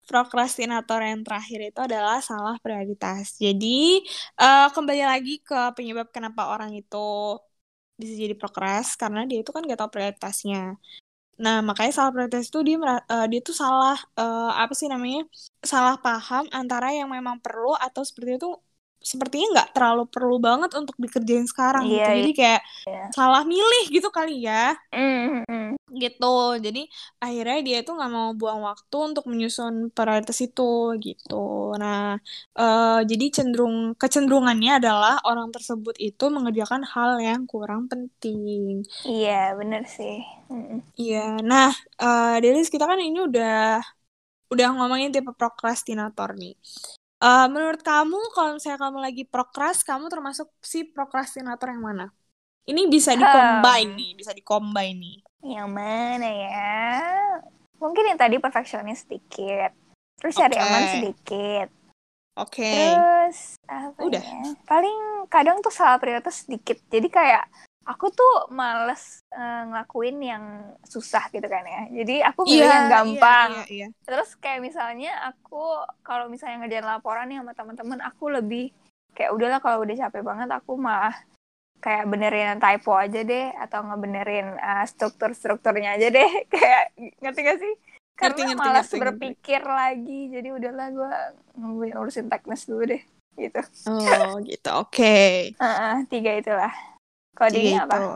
[0.09, 3.39] prokrastinator yang terakhir itu adalah salah prioritas.
[3.45, 4.03] Jadi,
[4.41, 6.97] eh, kembali lagi ke penyebab kenapa orang itu
[8.01, 10.59] bisa jadi prokras karena dia itu kan gak tahu prioritasnya.
[11.45, 12.77] Nah, makanya salah prioritas itu dia
[13.13, 15.21] eh, dia tuh salah eh, apa sih namanya?
[15.73, 18.49] Salah paham antara yang memang perlu atau seperti itu
[19.01, 22.09] sepertinya nggak terlalu perlu banget untuk dikerjain sekarang Iya, gitu.
[22.09, 22.17] iya.
[22.21, 23.05] Jadi kayak Iya.
[23.17, 24.77] salah milih gitu kali ya.
[24.95, 26.37] Mm, mm, Gitu.
[26.63, 26.87] Jadi
[27.19, 31.35] akhirnya dia tuh nggak mau buang waktu untuk menyusun prioritas itu gitu.
[31.83, 32.15] Nah,
[32.55, 38.87] eh, jadi cenderung kecenderungannya adalah orang tersebut itu mengerjakan hal yang kurang penting.
[39.03, 40.23] Iya, bener sih.
[40.53, 41.41] Mm, Iya.
[41.43, 43.83] Nah, eh Delis kita kan ini udah
[44.51, 46.55] udah ngomongin tipe prokrastinator nih.
[47.21, 52.07] Eh, menurut kamu kalau misalnya kamu lagi prokras, kamu termasuk si prokrastinator yang mana?
[52.65, 53.99] Ini bisa di-combine Hmm.
[54.01, 55.19] nih, bisa di-combine nih.
[55.45, 56.81] Yang mana ya?
[57.77, 59.73] Mungkin yang tadi perfeksionis sedikit.
[60.17, 60.65] Terus cari Oke.
[60.65, 61.69] aman sedikit.
[62.41, 62.73] Oke.
[62.73, 64.21] Terus apa Udah.
[64.25, 64.41] ya?
[64.65, 66.81] Paling kadang tuh salah prioritas sedikit.
[66.89, 67.45] Jadi kayak
[67.89, 70.45] aku tuh males eh, ngelakuin yang
[70.85, 71.83] susah gitu kan ya.
[72.03, 73.51] Jadi aku milih yang gampang.
[73.65, 73.89] Iya, iya, iya.
[74.05, 78.75] Terus kayak misalnya aku kalau misalnya ngerjain laporan nih sama teman-teman, aku lebih
[79.17, 81.15] kayak udahlah kalau udah capek banget aku malah
[81.81, 86.85] kayak benerin typo aja deh atau ngebenerin uh, struktur-strukturnya aja deh kayak
[87.25, 87.75] ngerti gak sih?
[88.21, 89.01] Karena Ngerti, ngerti, malas ngerti, ngerti.
[89.01, 91.13] berpikir lagi jadi udahlah gue
[91.57, 93.03] ngurusin, teknis dulu deh
[93.41, 93.63] gitu.
[93.89, 94.71] Oh, gitu.
[94.77, 95.57] Oke.
[95.57, 96.73] Heeh, tiga itulah.
[97.37, 97.47] Apa?
[97.53, 98.07] Gitu.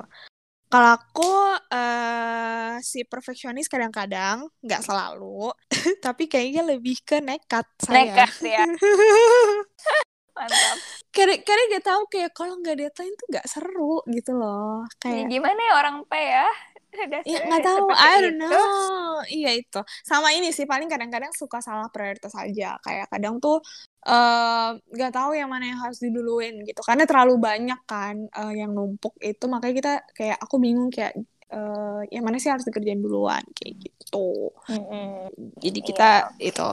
[0.74, 1.30] Kalau aku
[1.70, 5.54] eh si perfeksionis kadang-kadang, nggak selalu,
[6.04, 8.10] tapi kayaknya lebih ke nekat saya.
[8.10, 8.66] Nekat ya.
[10.34, 10.76] Mantap.
[11.14, 14.82] Karena karena gak tahu kayak kalau nggak deadline tuh nggak seru gitu loh.
[14.82, 16.48] Ya, Kayak gimana ya orang P ya?
[17.10, 18.42] Dasarnya ya nggak tahu, I don't itu.
[18.42, 19.22] know.
[19.30, 19.80] Iya itu.
[20.02, 22.74] Sama ini sih paling kadang-kadang suka salah prioritas aja.
[22.82, 23.62] Kayak kadang tuh
[24.04, 26.80] eh, nggak tahu yang mana yang harus diduluin gitu.
[26.84, 31.16] Karena terlalu banyak kan eh, yang numpuk itu makanya kita kayak aku bingung kayak
[31.50, 34.52] eh, yang mana sih harus dikerjain duluan kayak gitu.
[34.68, 35.32] Mm-mm.
[35.58, 36.70] Jadi kita itu.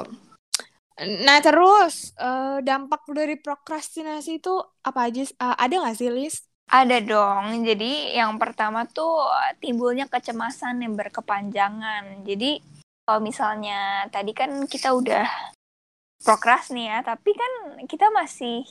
[1.02, 5.24] Nah terus eh, dampak dari prokrastinasi itu apa aja?
[5.24, 6.46] eh, ada nggak sih Lis?
[6.72, 7.67] Ada dong.
[7.67, 9.28] Jadi yang pertama tuh
[9.60, 12.24] timbulnya kecemasan yang berkepanjangan.
[12.24, 12.63] Jadi
[13.04, 15.28] kalau misalnya tadi kan kita udah
[16.21, 17.51] prokras nih ya, tapi kan
[17.86, 18.65] kita masih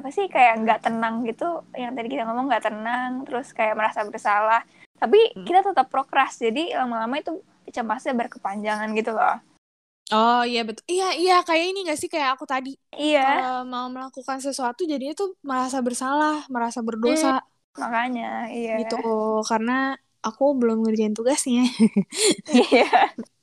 [0.00, 1.62] apa sih kayak nggak tenang gitu.
[1.74, 4.62] Yang tadi kita ngomong nggak tenang, terus kayak merasa bersalah.
[4.98, 5.44] Tapi Hmm.
[5.46, 6.38] kita tetap prokras.
[6.38, 9.38] Jadi lama-lama itu cemasnya berkepanjangan gitu loh.
[10.12, 10.84] Oh iya betul.
[10.90, 15.16] Iya iya kayak ini gak sih kayak aku tadi Iya, kalau mau melakukan sesuatu jadinya
[15.16, 17.40] tuh merasa bersalah, merasa berdosa
[17.72, 18.84] makanya iya.
[18.84, 19.00] gitu
[19.48, 21.64] karena aku belum ngerjain tugasnya.
[22.44, 22.84] Iya,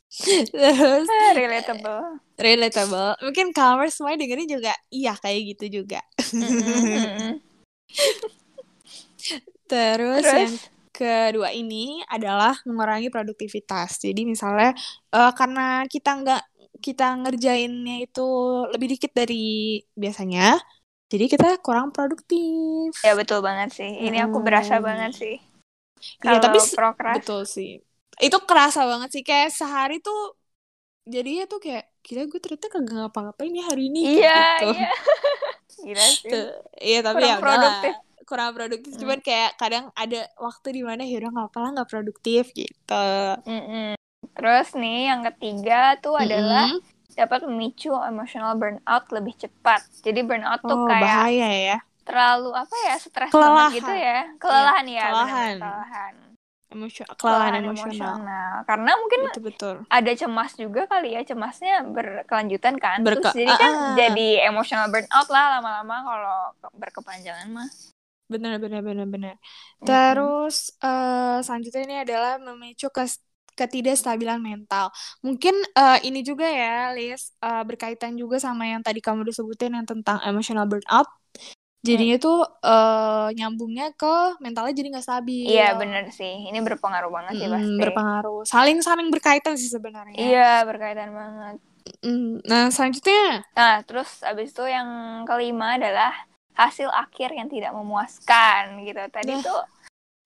[0.51, 2.19] Terus relatable.
[2.39, 3.19] relatable.
[3.25, 5.99] Mungkin kamu semua dengerin juga iya kayak gitu juga.
[6.41, 7.41] Mm-mm.
[9.69, 14.01] Terus, yang Terus kedua ini adalah mengurangi produktivitas.
[14.03, 14.73] Jadi misalnya
[15.13, 16.41] eh, karena kita nggak
[16.79, 18.21] kita ngerjainnya itu
[18.71, 19.35] lebih dikit dari
[19.99, 20.55] biasanya,
[21.11, 22.95] jadi kita kurang produktif.
[23.05, 23.89] Ya betul banget sih.
[24.07, 24.87] Ini aku berasa Hmm.
[24.87, 25.33] banget sih.
[26.25, 26.57] Iya, Kalau tapi
[27.13, 27.69] betul sih.
[28.25, 30.17] Itu kerasa banget sih kayak sehari tuh
[31.13, 34.65] jadinya tuh kayak gila gue ternyata kagak ngapa-ngapain ya hari ini Iya, gitu.
[34.69, 34.85] iya.
[35.83, 36.29] Gila sih.
[36.29, 36.45] Tuh,
[36.79, 37.79] Iya tapi Kurang ya udahlah.
[37.83, 37.93] produktif.
[38.29, 39.01] kurang produktif Hmm.
[39.01, 42.93] cuman kayak kadang ada waktu di mana ya udah nggak apa lah nggak produktif gitu
[43.47, 43.95] Mm-mm.
[44.35, 46.81] Terus nih yang ketiga tuh adalah Mm-mm.
[47.19, 49.81] dapat memicu emotional burnout lebih cepat.
[50.05, 51.75] Jadi burnout tuh oh kayak bahaya ya
[52.07, 54.11] terlalu apa ya stres banget gitu ya.
[54.41, 55.57] Kelelahan ya, kelelahan.
[55.59, 56.15] kelelahan.
[56.69, 58.21] Emosio- kelelahan emosional.
[58.61, 59.75] Karena mungkin betul betul.
[59.89, 63.01] ada cemas juga kali ya cemasnya berkelanjutan kan.
[63.01, 63.95] Berke- terus jadi kan Ah, ah.
[63.97, 67.69] jadi emotional burnout lah lama-lama kalau ke- berkepanjangan mah.
[68.29, 69.35] Benar benar benar benar.
[69.81, 73.25] Terus eh, selanjutnya ini adalah memicu kes-
[73.57, 74.93] ketidakstabilan mental.
[75.25, 79.73] Mungkin eh, ini juga ya Liz eh, berkaitan juga sama yang tadi kamu udah sebutin
[79.73, 81.09] yang tentang emotional burnout
[81.81, 85.45] jadinya tuh eh, nyambungnya ke mentalnya jadi nggak stabil.
[85.45, 86.45] Iya bener sih.
[86.45, 87.79] Ini berpengaruh banget sih Mm, pasti.
[87.79, 88.41] berpengaruh.
[88.43, 90.15] Saling saling berkaitan sih sebenarnya.
[90.15, 91.55] Iya berkaitan banget.
[92.01, 93.47] Mm, nah selanjutnya?
[93.51, 94.87] Nah terus abis itu yang
[95.23, 96.11] kelima adalah
[96.53, 98.99] hasil akhir yang tidak memuaskan gitu.
[99.07, 99.41] Tadi Nah.
[99.41, 99.61] tuh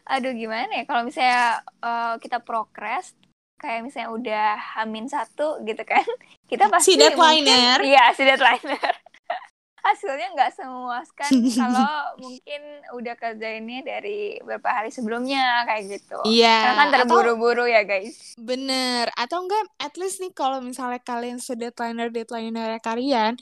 [0.05, 0.83] aduh gimana ya?
[0.83, 3.13] Kalau misalnya eh, kita progress
[3.55, 6.03] kayak misalnya udah hamin satu gitu kan
[6.51, 7.79] kita pasti Si deadliner.
[7.79, 8.91] mungkin- iya si deadliner
[9.83, 11.91] hasilnya nggak semuaskan kalau
[12.23, 17.83] mungkin udah kerjainnya dari beberapa hari sebelumnya kayak gitu iya karena kan atau- terburu-buru ya
[17.83, 23.35] guys Bener, atau enggak at least nih kalau misalnya kalian sudah deadliner deadliner kalian,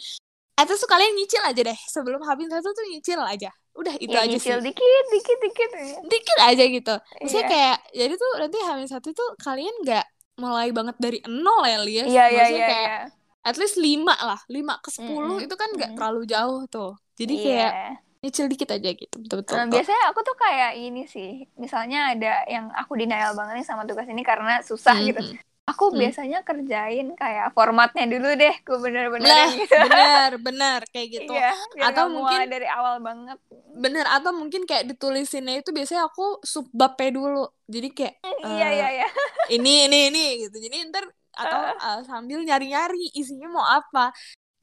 [0.54, 3.50] at least kalian nyicil aja deh sebelum habis satu tuh nyicil aja.
[3.72, 4.66] Udah itu ya aja nyicil sih.
[4.68, 5.70] dikit dikit dikit.
[6.06, 6.96] Dikit aja gitu.
[7.18, 7.50] Maksudnya Iya.
[7.50, 10.06] kayak jadi tuh nanti habis satu tuh kalian nggak
[10.38, 12.06] mulai banget dari nol ya Lias.
[12.06, 13.00] iya iya Maksudnya iya kayak iya.
[13.42, 15.98] At least lima lah lima ke sepuluh Mm-mm, itu kan nggak mm.
[15.98, 17.46] terlalu jauh tuh jadi Iya.
[17.46, 17.74] kayak
[18.22, 22.70] nyicil dikit aja gitu betul-betul Eh, biasanya aku tuh kayak ini sih, misalnya ada yang
[22.70, 25.22] aku denial banget nih sama tugas ini karena susah Hmm, gitu.
[25.66, 25.98] Aku Hmm.
[26.06, 29.74] biasanya kerjain kayak formatnya dulu deh, aku Lah, bener-benerin gitu.
[29.74, 31.50] bener bener kayak gitu Iya,
[31.82, 33.38] Atau mungkin- dari awal banget.
[33.72, 38.88] bener atau mungkin kayak ditulisinnya itu biasanya aku subbabnya dulu jadi kayak Iya, eh, iya,
[39.02, 39.08] iya.
[39.50, 44.12] ini ini ini gitu jadi ntar atau uh, sambil nyari-nyari isinya mau apa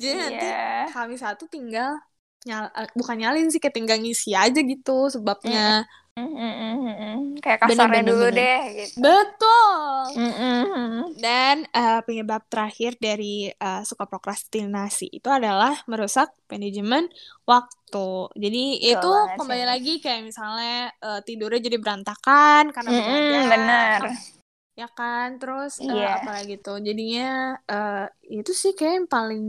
[0.00, 0.86] jadi nanti Iya.
[0.94, 1.90] kami satu tinggal
[2.46, 5.84] nyal eh, bukan nyalin sih kayak tinggal ngisi aja gitu sebabnya
[6.18, 7.16] Mm, mm, mm, mm, mm.
[7.42, 8.38] Kayak kasarnya bener, dulu bener.
[8.38, 8.98] deh gitu.
[9.04, 17.06] betul Mm, dan eh, penyebab terakhir dari eh, suka prokrastinasi itu adalah merusak manajemen
[17.44, 18.06] waktu
[18.42, 18.62] jadi
[18.94, 19.68] itu banget kembali sih.
[19.72, 20.72] lagi kayak misalnya
[21.04, 24.00] eh, tidurnya jadi berantakan karena Mm, benar.
[24.78, 26.22] Ya kan terus eh, Iya.
[26.22, 27.26] apalagi tuh jadinya
[27.66, 29.44] eh, itu sih kayak yang paling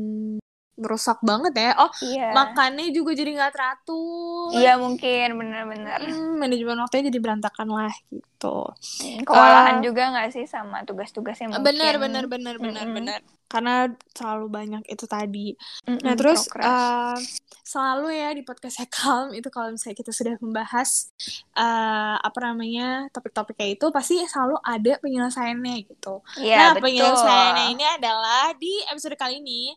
[0.80, 2.32] merusak banget ya oh Iya.
[2.32, 6.00] makannya juga jadi nggak teratur Iya mungkin benar-benar.
[6.02, 11.52] Hmm, manajemen waktunya jadi berantakan lah gitu Mm, Kewalahan Eh, juga nggak sih sama tugas-tugasnya
[11.52, 11.68] mungkin.
[11.68, 12.96] benar benar benar benar Mm-mm.
[12.96, 13.76] benar karena
[14.14, 17.18] terlalu banyak itu tadi Mm-mm, nah terus eh,
[17.64, 21.10] selalu ya di podcast Calm itu kalau misalnya kita sudah membahas
[21.54, 26.86] eh, apa namanya topik-topiknya itu pasti selalu ada penyelesaiannya gitu Iya, Nah, betul.
[26.86, 29.74] penyelesaiannya ini adalah di episode kali ini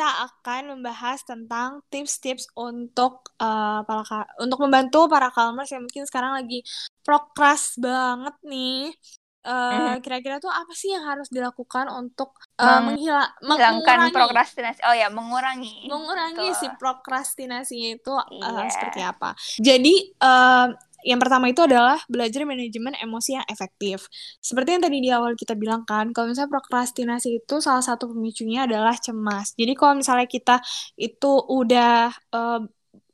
[0.00, 6.40] kita akan membahas tentang tips-tips untuk eh, para untuk membantu para calmers yang mungkin sekarang
[6.40, 6.64] lagi
[7.04, 8.96] prokras banget nih.
[9.44, 14.80] Eh, Kira-kira tuh apa sih yang harus dilakukan untuk Meng- menghila- Hilangkan mengurangi prokrastinasi.
[14.84, 15.74] Oh ya, mengurangi.
[15.86, 16.58] mengurangi Betul.
[16.58, 18.68] si prokrastinasinya itu eh, Iya.
[18.68, 19.30] seperti apa.
[19.56, 20.66] Jadi eh,
[21.00, 24.04] yang pertama itu adalah belajar manajemen emosi yang efektif.
[24.36, 28.68] Seperti yang tadi di awal kita bilang kan, kalau misalnya prokrastinasi itu salah satu pemicunya
[28.68, 29.56] adalah cemas.
[29.56, 30.60] Jadi kalau misalnya kita
[30.94, 32.60] itu udah eh,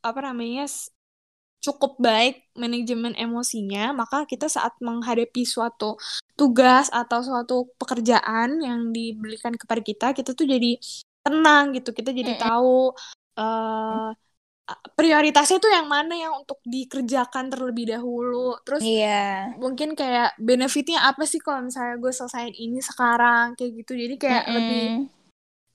[0.02, 0.66] apa namanya
[1.66, 5.98] cukup baik manajemen emosinya, maka kita saat menghadapi suatu
[6.38, 10.78] tugas atau suatu pekerjaan yang diberikan kepada kita, kita tuh jadi
[11.26, 11.90] tenang gitu.
[11.90, 12.94] Kita jadi tahu
[13.36, 14.10] eh
[14.98, 18.58] prioritasnya tuh yang mana yang untuk dikerjakan terlebih dahulu.
[18.66, 19.54] Terus Iya.
[19.62, 23.92] mungkin kayak benefitnya apa sih kalau misalnya gue selesaiin ini sekarang kayak gitu.
[23.94, 24.54] Jadi kayak Mm-mm.
[24.58, 24.84] lebih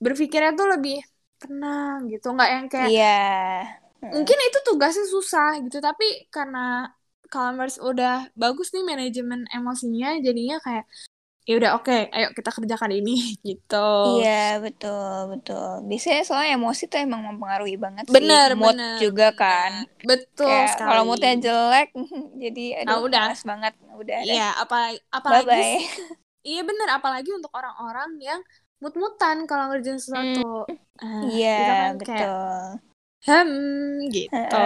[0.02, 0.98] berpikirnya tuh lebih
[1.40, 3.81] tenang gitu, nggak yang kayak Iya.
[4.10, 6.90] Mungkin itu tugasnya susah gitu tapi karena
[7.32, 10.84] Calmers udah bagus nih manajemen emosinya jadinya kayak
[11.48, 13.12] ya udah oke ayo kita kerjakan ini
[13.48, 14.28] gitu Iya,
[14.64, 15.66] betul, betul.
[15.88, 18.30] Biasanya soalnya emosi tuh emang mempengaruhi banget sih.
[18.30, 19.72] bener Mood bener juga kan.
[20.08, 21.88] betul Kayak sekali kalau moodnya jelek,
[22.42, 23.22] jadi Nah, aduh udah.
[23.22, 23.72] males banget.
[24.00, 24.76] Udah iya apa
[25.16, 25.72] apalagi Bye-bye.
[25.72, 25.84] sih
[26.48, 28.40] iya bener apalagi untuk orang-orang yang
[28.82, 30.40] mut-mutan kalau ngerjain sesuatu
[31.02, 32.91] Ah, kita Iya, kan kayak betul.
[33.26, 34.58] Hmm gitu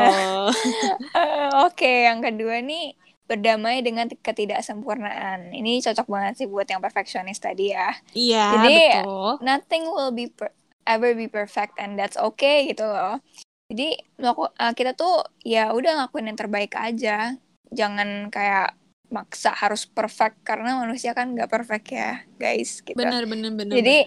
[1.67, 5.51] Oke, yang kedua nih berdamai dengan ketidaksempurnaan.
[5.51, 7.91] Ini cocok banget sih buat yang perfeksionis tadi ya.
[8.15, 10.55] iya Jadi, betul Nothing will be per-
[10.87, 13.19] ever be perfect and that's okay gitu loh.
[13.67, 17.35] Jadi eh, kita tuh ya udah ngelakuin yang terbaik aja.
[17.75, 18.79] Jangan kayak
[19.11, 22.79] maksa harus perfect karena manusia kan nggak perfect ya, guys.
[22.81, 22.95] Gitu.
[22.95, 23.99] bener bener bener Jadi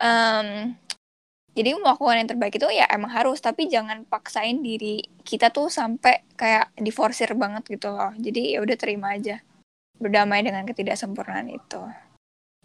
[0.00, 0.48] em,
[1.56, 6.28] jadi melakukan yang terbaik itu ya emang harus, tapi jangan paksain diri kita tuh sampai
[6.36, 8.12] kayak diforsir banget gitu loh.
[8.20, 9.40] Jadi ya udah terima aja,
[9.96, 11.80] berdamai dengan ketidaksempurnaan itu.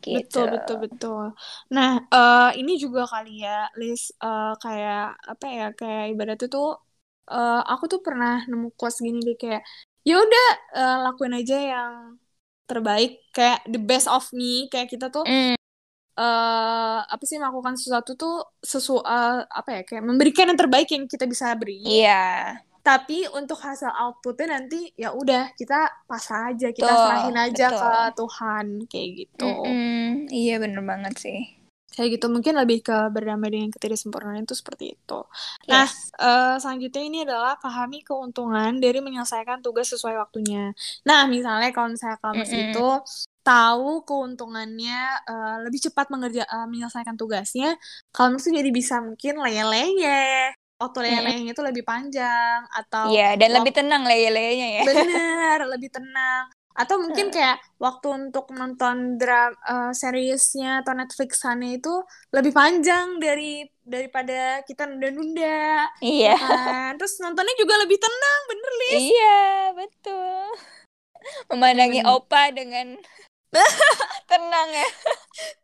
[0.01, 0.19] Gitu.
[0.19, 1.25] Betul, betul, betul.
[1.71, 6.75] Nah, eh ini juga kali ya, Liz, eh, kayak apa ya, kayak ibaratnya tuh,
[7.31, 9.61] eh, aku tuh pernah nemu quotes gini deh kayak,
[10.03, 11.93] ya udah eh, lakuin aja yang
[12.67, 15.53] terbaik, kayak the best of me, kayak kita tuh Mm,
[16.19, 21.05] eh apa sih melakukan sesuatu tuh sesu eh, apa ya, kayak memberikan yang terbaik yang
[21.07, 21.79] kita bisa beri.
[21.85, 22.15] Iya,
[22.81, 27.77] Tapi untuk hasil outputnya nanti ya udah kita pasrah aja, kita Betul, serahin aja betul.
[27.77, 29.45] ke Tuhan kayak gitu.
[29.45, 31.39] Mm-mm, iya bener banget sih.
[31.91, 35.19] Kayak gitu mungkin lebih ke berdamai dengan ketidaksempurnaan itu seperti itu.
[35.67, 36.09] Nah, Yes.
[36.15, 40.71] eh, selanjutnya ini adalah pahami keuntungan dari menyelesaikan tugas sesuai waktunya.
[41.03, 42.71] Nah, misalnya kalau misalnya kamu Mm-mm.
[42.71, 42.87] itu
[43.41, 44.99] tahu keuntungannya
[45.29, 47.75] eh, lebih cepat mengerja eh, menyelesaikan tugasnya,
[48.13, 50.53] kamu tuh jadi bisa mungkin leye-leye.
[50.81, 54.83] Waktu leye-leyenya itu lebih panjang atau Iya, dan wak- lebih tenang leye-leyenya ya.
[54.89, 56.49] Bener, lebih tenang.
[56.71, 61.93] Atau mungkin kayak waktu untuk nonton dram eh, seriesnya atau Netflixannya itu
[62.33, 66.33] lebih panjang dari daripada kita nunda-nunda, Iya.
[66.33, 66.91] ya kan?
[66.97, 69.03] Terus nontonnya juga lebih tenang, bener Liz?
[69.11, 69.41] Iya,
[69.75, 70.45] betul.
[71.53, 72.97] Memandangi opa dengan
[74.29, 74.87] tenang ya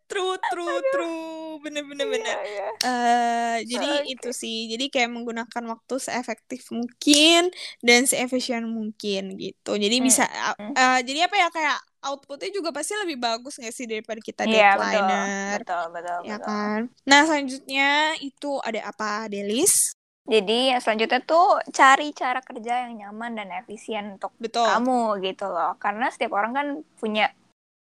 [0.07, 1.59] True, true, true.
[1.59, 2.37] Bener, bener, bener.
[2.39, 2.67] Iya, iya.
[2.79, 4.15] Eh, jadi Oke.
[4.15, 4.71] itu sih.
[4.71, 7.51] Jadi kayak menggunakan waktu seefektif mungkin
[7.83, 9.75] dan seefisien mungkin gitu.
[9.75, 10.23] Jadi bisa
[10.55, 10.71] Hmm.
[10.79, 14.69] eh, jadi apa ya kayak outputnya juga pasti lebih bagus nggak sih daripada kita Iya
[14.79, 15.59] betul deadlineer.
[15.59, 16.47] betul betul Ya betul.
[16.47, 16.79] kan?
[17.03, 17.89] Nah, selanjutnya
[18.23, 19.91] itu ada apa, Delis?
[20.27, 24.67] Jadi yang selanjutnya tuh cari cara kerja yang nyaman dan efisien untuk Betul.
[24.67, 25.75] kamu gitu loh.
[25.83, 26.67] Karena setiap orang kan
[26.99, 27.31] punya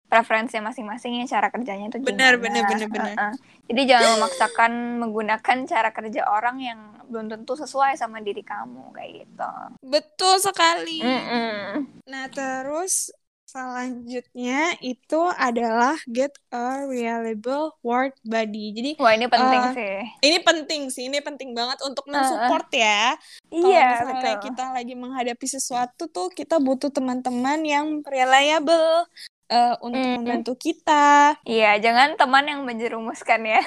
[0.07, 2.43] preferensi masing-masing ya cara kerjanya itu Benar, gimana.
[2.43, 3.15] benar, benar, benar.
[3.15, 3.33] Heeh.
[3.67, 9.27] Jadi jangan memaksakan menggunakan cara kerja orang yang belum tentu sesuai sama diri kamu kayak
[9.27, 9.51] gitu.
[9.83, 11.03] Betul sekali.
[11.03, 11.91] Mm-mm.
[12.07, 13.11] Nah, terus
[13.47, 18.71] selanjutnya itu adalah get a reliable work buddy.
[18.71, 19.99] Jadi Wah ini penting Eh, sih.
[20.23, 23.15] ini penting sih, ini penting banget untuk mensupport ya.
[23.49, 24.45] Kalau Iya misalnya betul.
[24.47, 29.07] kita lagi menghadapi sesuatu tuh kita butuh teman-teman yang reliable
[29.51, 30.17] eh, untuk Mm.
[30.23, 31.37] membantu kita.
[31.47, 33.61] Iya jangan teman yang menjerumuskan ya.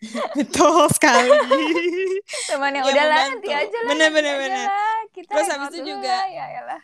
[0.38, 1.28] Betul sekali.
[2.48, 3.90] Teman yang Yang udahlah nanti aja lah.
[3.90, 4.66] Bener, bener, bener.
[5.10, 6.82] Kita Terus habis itu juga ya elah.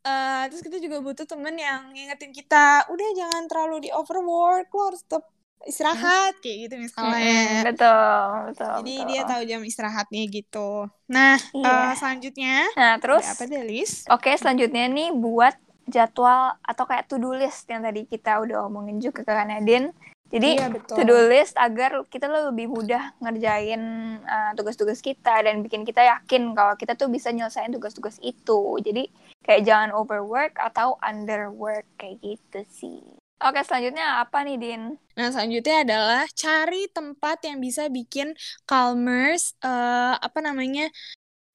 [0.00, 4.82] Eh, terus kita juga butuh teman yang ngingetin kita, udah jangan terlalu di overwork, lo
[4.88, 5.28] harus tetap
[5.68, 7.68] istirahat kayak gitu misalnya.
[7.68, 8.72] betul betul.
[8.80, 9.08] Jadi betul.
[9.12, 10.88] dia tahu jam istirahatnya gitu.
[11.12, 11.68] Nah, Iya.
[11.68, 14.08] eh, selanjutnya Nah terus apa deh, Lis?
[14.08, 15.52] Oke, selanjutnya nih buat
[15.90, 19.90] jadwal atau kayak to-do list yang tadi kita udah omongin juga ke Kanadin.
[20.30, 21.02] Jadi Iya, betul.
[21.02, 23.82] to-do list agar kita lebih mudah ngerjain
[24.22, 28.78] uh, tugas-tugas kita dan bikin kita yakin kalau kita tuh bisa nyelesain tugas-tugas itu.
[28.78, 29.10] Jadi
[29.42, 33.02] kayak jangan overwork atau underwork kayak gitu sih.
[33.40, 34.82] Oke, selanjutnya apa nih, Din?
[35.16, 38.36] Nah, selanjutnya adalah cari tempat yang bisa bikin
[38.68, 40.92] calmers eh apa namanya?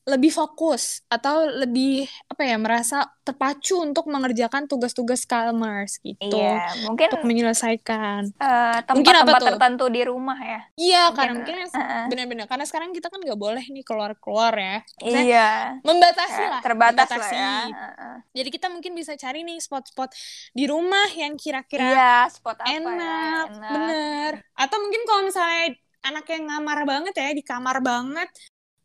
[0.05, 7.09] Lebih fokus atau lebih apa ya merasa terpacu untuk mengerjakan tugas-tugas calmers gitu Iya, mungkin
[7.09, 8.21] untuk menyelesaikan.
[8.37, 9.47] uh, Mungkin apa tempat-tempat tuh?
[9.49, 10.61] tertentu di rumah ya.
[10.77, 12.03] Iya, Mungkin, karena mungkin uh-uh.
[12.05, 14.77] benar-benar karena sekarang kita kan nggak boleh nih keluar-keluar ya.
[15.01, 15.49] Maksudnya Iya,
[15.81, 17.53] membatasi lah, terbatas lah ya.
[17.65, 18.15] Uh-uh.
[18.37, 20.13] Jadi kita mungkin bisa cari nih spot-spot
[20.53, 23.41] di rumah yang kira-kira Iya, spot apa enak, ya?
[23.57, 23.71] Enak.
[23.73, 24.31] bener.
[24.53, 25.73] Atau mungkin kalau misalnya
[26.05, 28.29] anak yang ngamar banget ya, di kamar banget,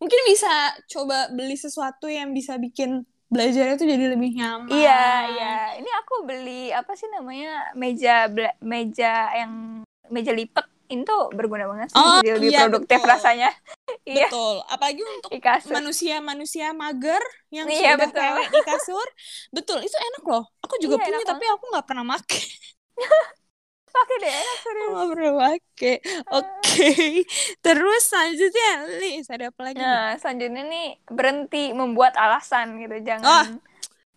[0.00, 4.72] mungkin bisa coba beli sesuatu yang bisa bikin belajarnya tuh jadi lebih nyaman.
[4.74, 5.54] Iya, iya.
[5.78, 8.26] Ini aku beli apa sih namanya meja
[8.58, 12.02] meja yang meja lipat itu berguna banget sih.
[12.02, 13.12] Oh, Jadi lebih iya, produktif betul.
[13.14, 13.50] rasanya.
[14.10, 14.56] iya, Betul.
[14.66, 15.30] Apalagi untuk
[15.70, 17.22] manusia-manusia mager
[17.54, 18.18] yang Iya, sudah betul.
[18.18, 19.06] kayak di kasur.
[19.54, 20.44] Betul, itu enak loh.
[20.66, 22.34] Aku juga Iya, punya tapi aku nggak pernah make.
[23.90, 24.90] Pakai deh, serius.
[24.90, 25.92] Nggak pernah make.
[26.30, 26.90] Oke.
[27.64, 28.70] Terus selanjutnya,
[29.02, 29.76] Lis, ada apa lagi?
[29.76, 29.84] nih?
[29.84, 32.94] Nah, selanjutnya nih berhenti membuat alasan gitu.
[32.94, 33.46] Oh, Jangan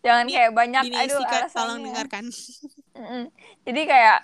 [0.03, 1.85] jangan di- kayak banyak Dini aduh tolong alasannya.
[1.89, 2.25] dengarkan.
[2.99, 3.23] Mm-mm.
[3.65, 4.19] Jadi kayak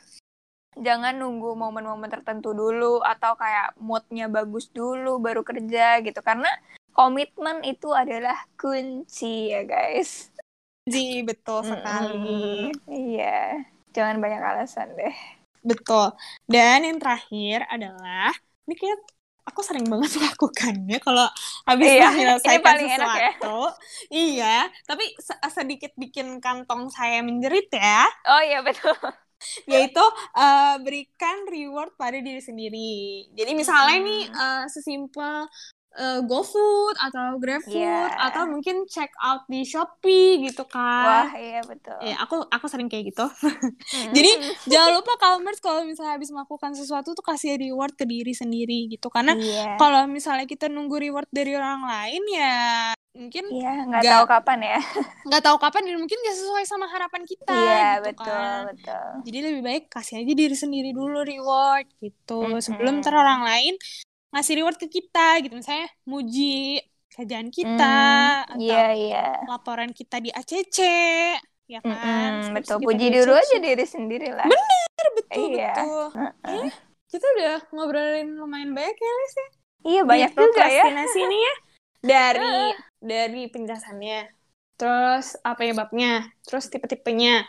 [0.77, 6.47] jangan nunggu momen-momen tertentu dulu atau kayak moodnya bagus dulu baru kerja gitu karena
[6.93, 10.29] komitmen itu adalah kunci ya guys.
[10.89, 12.17] Ji, betul sekali.
[12.17, 12.73] Mm-mm.
[12.89, 13.61] Iya,
[13.93, 15.38] jangan banyak alasan deh.
[15.63, 16.15] Betul.
[16.47, 18.31] Dan yang terakhir adalah,
[18.67, 18.99] ini kayak
[19.49, 21.25] aku sering banget melakukannya kalau
[21.67, 23.29] habis Iya, menyelesaikan ini paling enak ya.
[23.33, 23.73] sesuatu.
[24.13, 28.95] Iya, tapi se- sedikit bikin kantong saya menjerit ya, Oh iya betul.
[29.69, 30.03] yaitu
[30.37, 32.91] eh, berikan reward pada diri sendiri.
[33.37, 35.45] Jadi misalnya nih eh, sesimpel
[35.91, 38.13] eh, GoFood atau GrabFood Iya.
[38.29, 41.33] atau mungkin check out di Shopee gitu Wah kan.
[41.33, 41.97] iya betul.
[42.01, 43.25] Ya, aku aku sering kayak gitu.
[43.25, 44.13] Mm-mm.
[44.13, 44.31] Jadi
[44.67, 49.09] jangan lupa Calmers kalau misalnya habis melakukan sesuatu tuh kasih reward ke diri sendiri gitu.
[49.09, 49.75] Karena iya.
[49.75, 54.79] kalau misalnya kita nunggu reward dari orang lain ya mungkin Iya, nggak tahu kapan ya.
[55.27, 57.49] nggak tahu kapan dan mungkin nggak sesuai sama harapan kita.
[57.51, 58.61] Iya, gitu betul, kan.
[58.71, 59.07] betul.
[59.25, 62.45] Jadi lebih baik kasih aja diri sendiri dulu reward gitu.
[62.45, 62.61] Mm-mm.
[62.61, 63.73] Sebelum ntar orang lain
[64.29, 65.53] ngasih reward ke kita gitu.
[65.53, 66.77] Misalnya muji
[67.09, 67.97] kerjaan kita
[68.45, 69.25] Hmm, atau Iya, iya.
[69.45, 70.77] laporan kita di ACC
[71.65, 71.91] ya kan.
[71.91, 72.77] Mm-mm, Skripsi betul.
[72.81, 73.43] Puji dulu ACC.
[73.43, 74.47] aja diri sendiri lah.
[75.15, 75.73] betul Iya.
[75.73, 76.05] betul.
[76.13, 76.63] Heeh.
[76.63, 76.71] Eh,
[77.07, 79.47] kita udah ngobrolin lumayan banyak ya Lis ya.
[79.79, 80.83] Iya, banyak Di juga ya.
[80.91, 81.53] ini ya.
[81.99, 82.53] Dari
[83.11, 84.19] dari penjelasannya.
[84.75, 86.29] Terus apa penyebabnya?
[86.41, 87.43] Terus tipe-tipenya.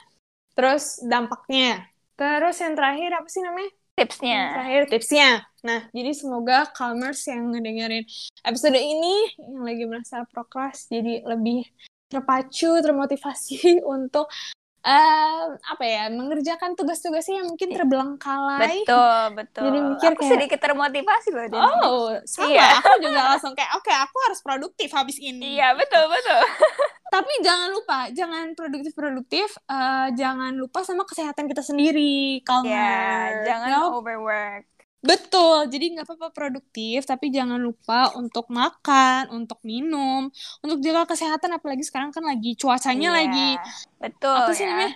[0.52, 1.86] Terus dampaknya.
[2.14, 3.70] Terus yang terakhir apa sih namanya?
[4.00, 4.40] Yang Tipsnya.
[4.50, 5.30] terakhir tipsnya.
[5.60, 8.08] Nah, jadi semoga Calmers yang ngedengerin
[8.42, 11.68] episode ini yang lagi merasa prokras jadi lebih
[12.08, 14.32] terpacu, termotivasi untuk
[14.80, 18.88] em, apa ya mengerjakan tugas-tugasnya yang mungkin terbelengkalai.
[18.88, 19.62] Betul, betul.
[19.68, 21.46] Jadi mikir Aku kayak- sedikit termotivasi loh.
[21.46, 21.60] Din.
[21.60, 22.48] Oh, sama.
[22.48, 22.66] Iya.
[22.80, 25.60] Aku juga langsung kayak, oke, aku harus produktif habis ini.
[25.60, 26.40] Iya, betul, betul.
[27.10, 32.70] Tapi jangan lupa, jangan produktif-produktif, uh, jangan lupa sama kesehatan kita sendiri, Calmer.
[32.70, 33.98] Ya, jangan No?
[33.98, 34.70] overwork.
[35.00, 40.28] Betul, jadi nggak apa-apa produktif, tapi jangan lupa untuk makan, untuk minum,
[40.60, 43.50] untuk jaga kesehatan, apalagi sekarang kan lagi cuacanya Iya, lagi
[43.96, 44.70] betul apa sih ya.
[44.70, 44.94] namanya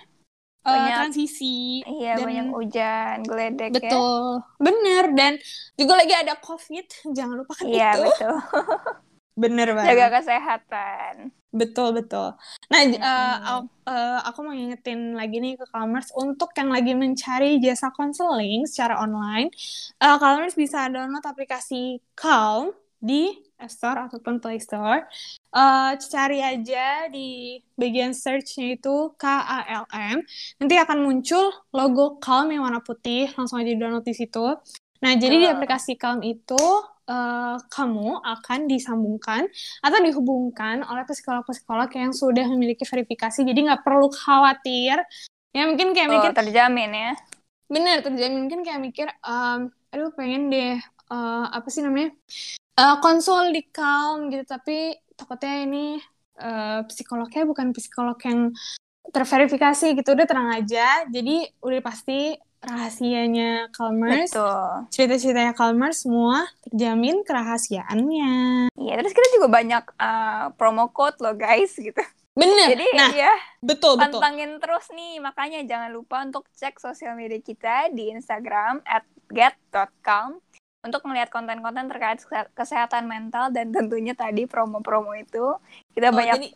[0.61, 1.85] Uh, Banyak- transisi.
[1.85, 3.73] Iya, dan- banyak hujan, geledek ya.
[3.77, 4.25] Betul,
[4.57, 5.37] bener dan
[5.73, 8.01] juga lagi ada covid, jangan lupakan Iya, itu.
[8.01, 8.33] betul.
[9.45, 9.89] Bener banget.
[9.93, 11.13] Jaga kesehatan.
[11.55, 12.35] Betul betul.
[12.67, 12.99] Nah, Mm-mm.
[12.99, 17.95] uh, aku, uh, aku mau ngingetin lagi nih ke Calmers untuk yang lagi mencari jasa
[17.95, 19.47] konseling secara online,
[20.03, 25.07] uh, Calmers bisa download aplikasi Calm di App Store ataupun Play Store.
[25.55, 30.17] Uh, cari aja di bagian search-nya itu K-A-L-M.
[30.59, 33.31] Nanti akan muncul logo Calm yang warna putih.
[33.39, 34.59] Langsung aja download di situ.
[35.05, 36.57] Nah, jadi di aplikasi Calm itu
[37.05, 39.45] uh, kamu akan disambungkan
[39.85, 43.45] atau dihubungkan oleh psikolog-psikolog yang sudah memiliki verifikasi.
[43.45, 44.97] Jadi nggak perlu khawatir.
[45.53, 47.13] Ya mungkin kayak mikir, Tuh, terjamin ya.
[47.69, 48.49] bener terjamin.
[48.49, 50.81] Mungkin kayak mikir, um, aduh pengen deh,
[51.13, 52.09] uh, apa sih namanya,
[52.81, 54.41] uh, konsul di Calm gitu.
[54.41, 56.01] Tapi takutnya ini
[56.41, 58.49] uh, psikolognya bukan psikolog yang
[59.13, 60.17] terverifikasi gitu.
[60.17, 61.05] Udah tenang aja.
[61.13, 62.33] Jadi udah pasti
[62.65, 64.89] rahasianya Calmers, Betul.
[64.89, 68.33] cerita-ceritanya Calmers semua terjamin kerahasiaannya.
[68.73, 72.01] Iya, terus kita juga banyak uh, promo code loh guys gitu.
[72.35, 72.75] Bener.
[72.75, 73.31] Jadi nah, ya
[73.63, 74.19] betul betul.
[74.19, 75.23] pantangin terus nih.
[75.23, 80.43] Makanya jangan lupa untuk cek sosial media kita di Instagram at get.calm
[80.85, 85.57] untuk melihat konten-konten terkait kese- kesehatan mental dan tentunya tadi promo-promo itu
[85.97, 86.49] kita Oh, banyak jadi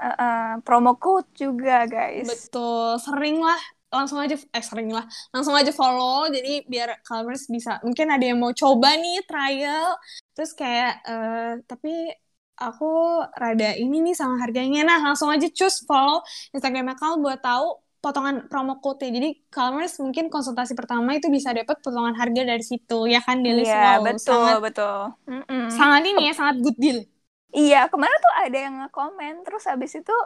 [0.00, 2.24] uh, uh, promo code juga guys.
[2.24, 3.60] betul sering lah
[3.96, 5.04] langsung aja eh sering lah.
[5.32, 9.96] Langsung aja follow jadi biar Calmers bisa mungkin ada yang mau coba nih trial.
[10.36, 12.12] Terus kayak eh, tapi
[12.56, 12.88] aku
[13.36, 14.84] rada ini nih sama harganya.
[14.84, 16.20] Nah langsung aja cus follow
[16.52, 21.82] Instagramnya Cal buat tahu potongan promo code jadi Calmers mungkin konsultasi pertama itu bisa dapat
[21.82, 23.66] potongan harga dari situ ya kan Delis?
[23.66, 24.98] Iya, Wow, betul, sangat betul.
[25.26, 25.64] Mm-mm.
[25.74, 27.02] sangat ini ya sangat good deal.
[27.50, 30.16] Iya, kemarin tuh ada yang nge-komen terus habis itu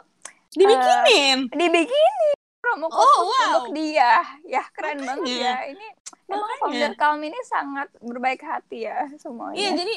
[0.53, 1.47] dibikinin.
[1.47, 3.49] dibikinin promo Oh, khusus wow.
[3.51, 4.11] untuk dia.
[4.45, 5.09] Ya, keren Makanya.
[5.09, 5.55] banget ya.
[5.73, 5.87] Ini
[6.29, 9.57] emang founder Calm ini sangat berbaik hati ya semuanya.
[9.57, 9.95] iya jadi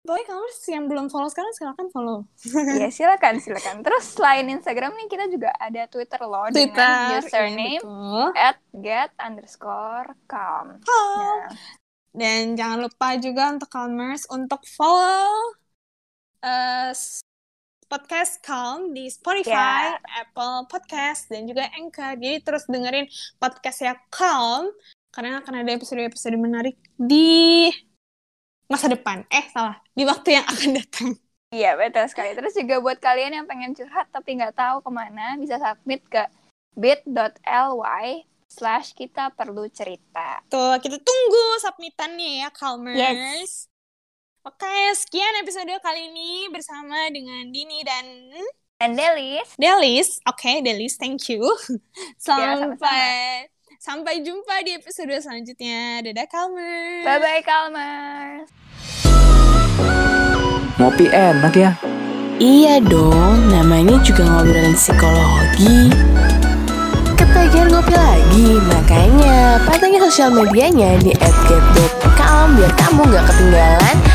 [0.00, 3.82] pokoknya Calmers yang belum follow sekarang silakan follow Iya, silakan, silakan.
[3.82, 9.10] Terus selain Instagram nih kita juga ada Twitter loh dengan Twitter username iya, at get
[9.18, 10.78] underscore calm.
[10.80, 11.50] Nah,
[12.16, 15.52] Dan jangan lupa juga untuk Calmers untuk follow
[16.94, 17.20] s-
[17.86, 22.18] podcast Calm di Spotify, Apple Podcast, dan juga Anchor.
[22.18, 23.06] Jadi terus dengerin
[23.38, 24.70] podcastnya Calm
[25.14, 27.70] karena akan ada episode-episode menarik di
[28.66, 29.22] masa depan.
[29.30, 29.78] Eh, salah.
[29.94, 31.10] Di waktu yang akan datang.
[31.54, 32.34] Iya, betul sekali.
[32.34, 36.26] Terus juga buat kalian yang pengen curhat tapi nggak tahu ke mana, bisa submit ke
[36.74, 40.42] bit.ly slash kita perlu cerita.
[40.50, 42.98] Tuh, kita tunggu submitannya ya, Calmers.
[42.98, 43.52] Yes.
[44.46, 48.30] Oke, sekian episode kali ini bersama dengan Dini dan
[48.78, 51.42] And Delis, Delis, oke Delis, thank you.
[52.22, 52.54] Ya.
[52.54, 53.50] Sampai
[53.82, 55.98] sampai jumpa di episode selanjutnya.
[55.98, 57.02] Dadah Calmer.
[57.02, 58.46] bye-bye Calmers.
[60.78, 61.74] Ngopi enak ya.
[62.38, 65.90] Iya dong, namanya juga ngobrolin psikologi.
[67.18, 74.05] Ketagihan ngopi lagi, makanya pantengin sosial medianya di @get.calm biar kamu gak ketinggalan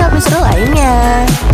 [0.00, 1.49] ngopi-ngopi seru lainnya.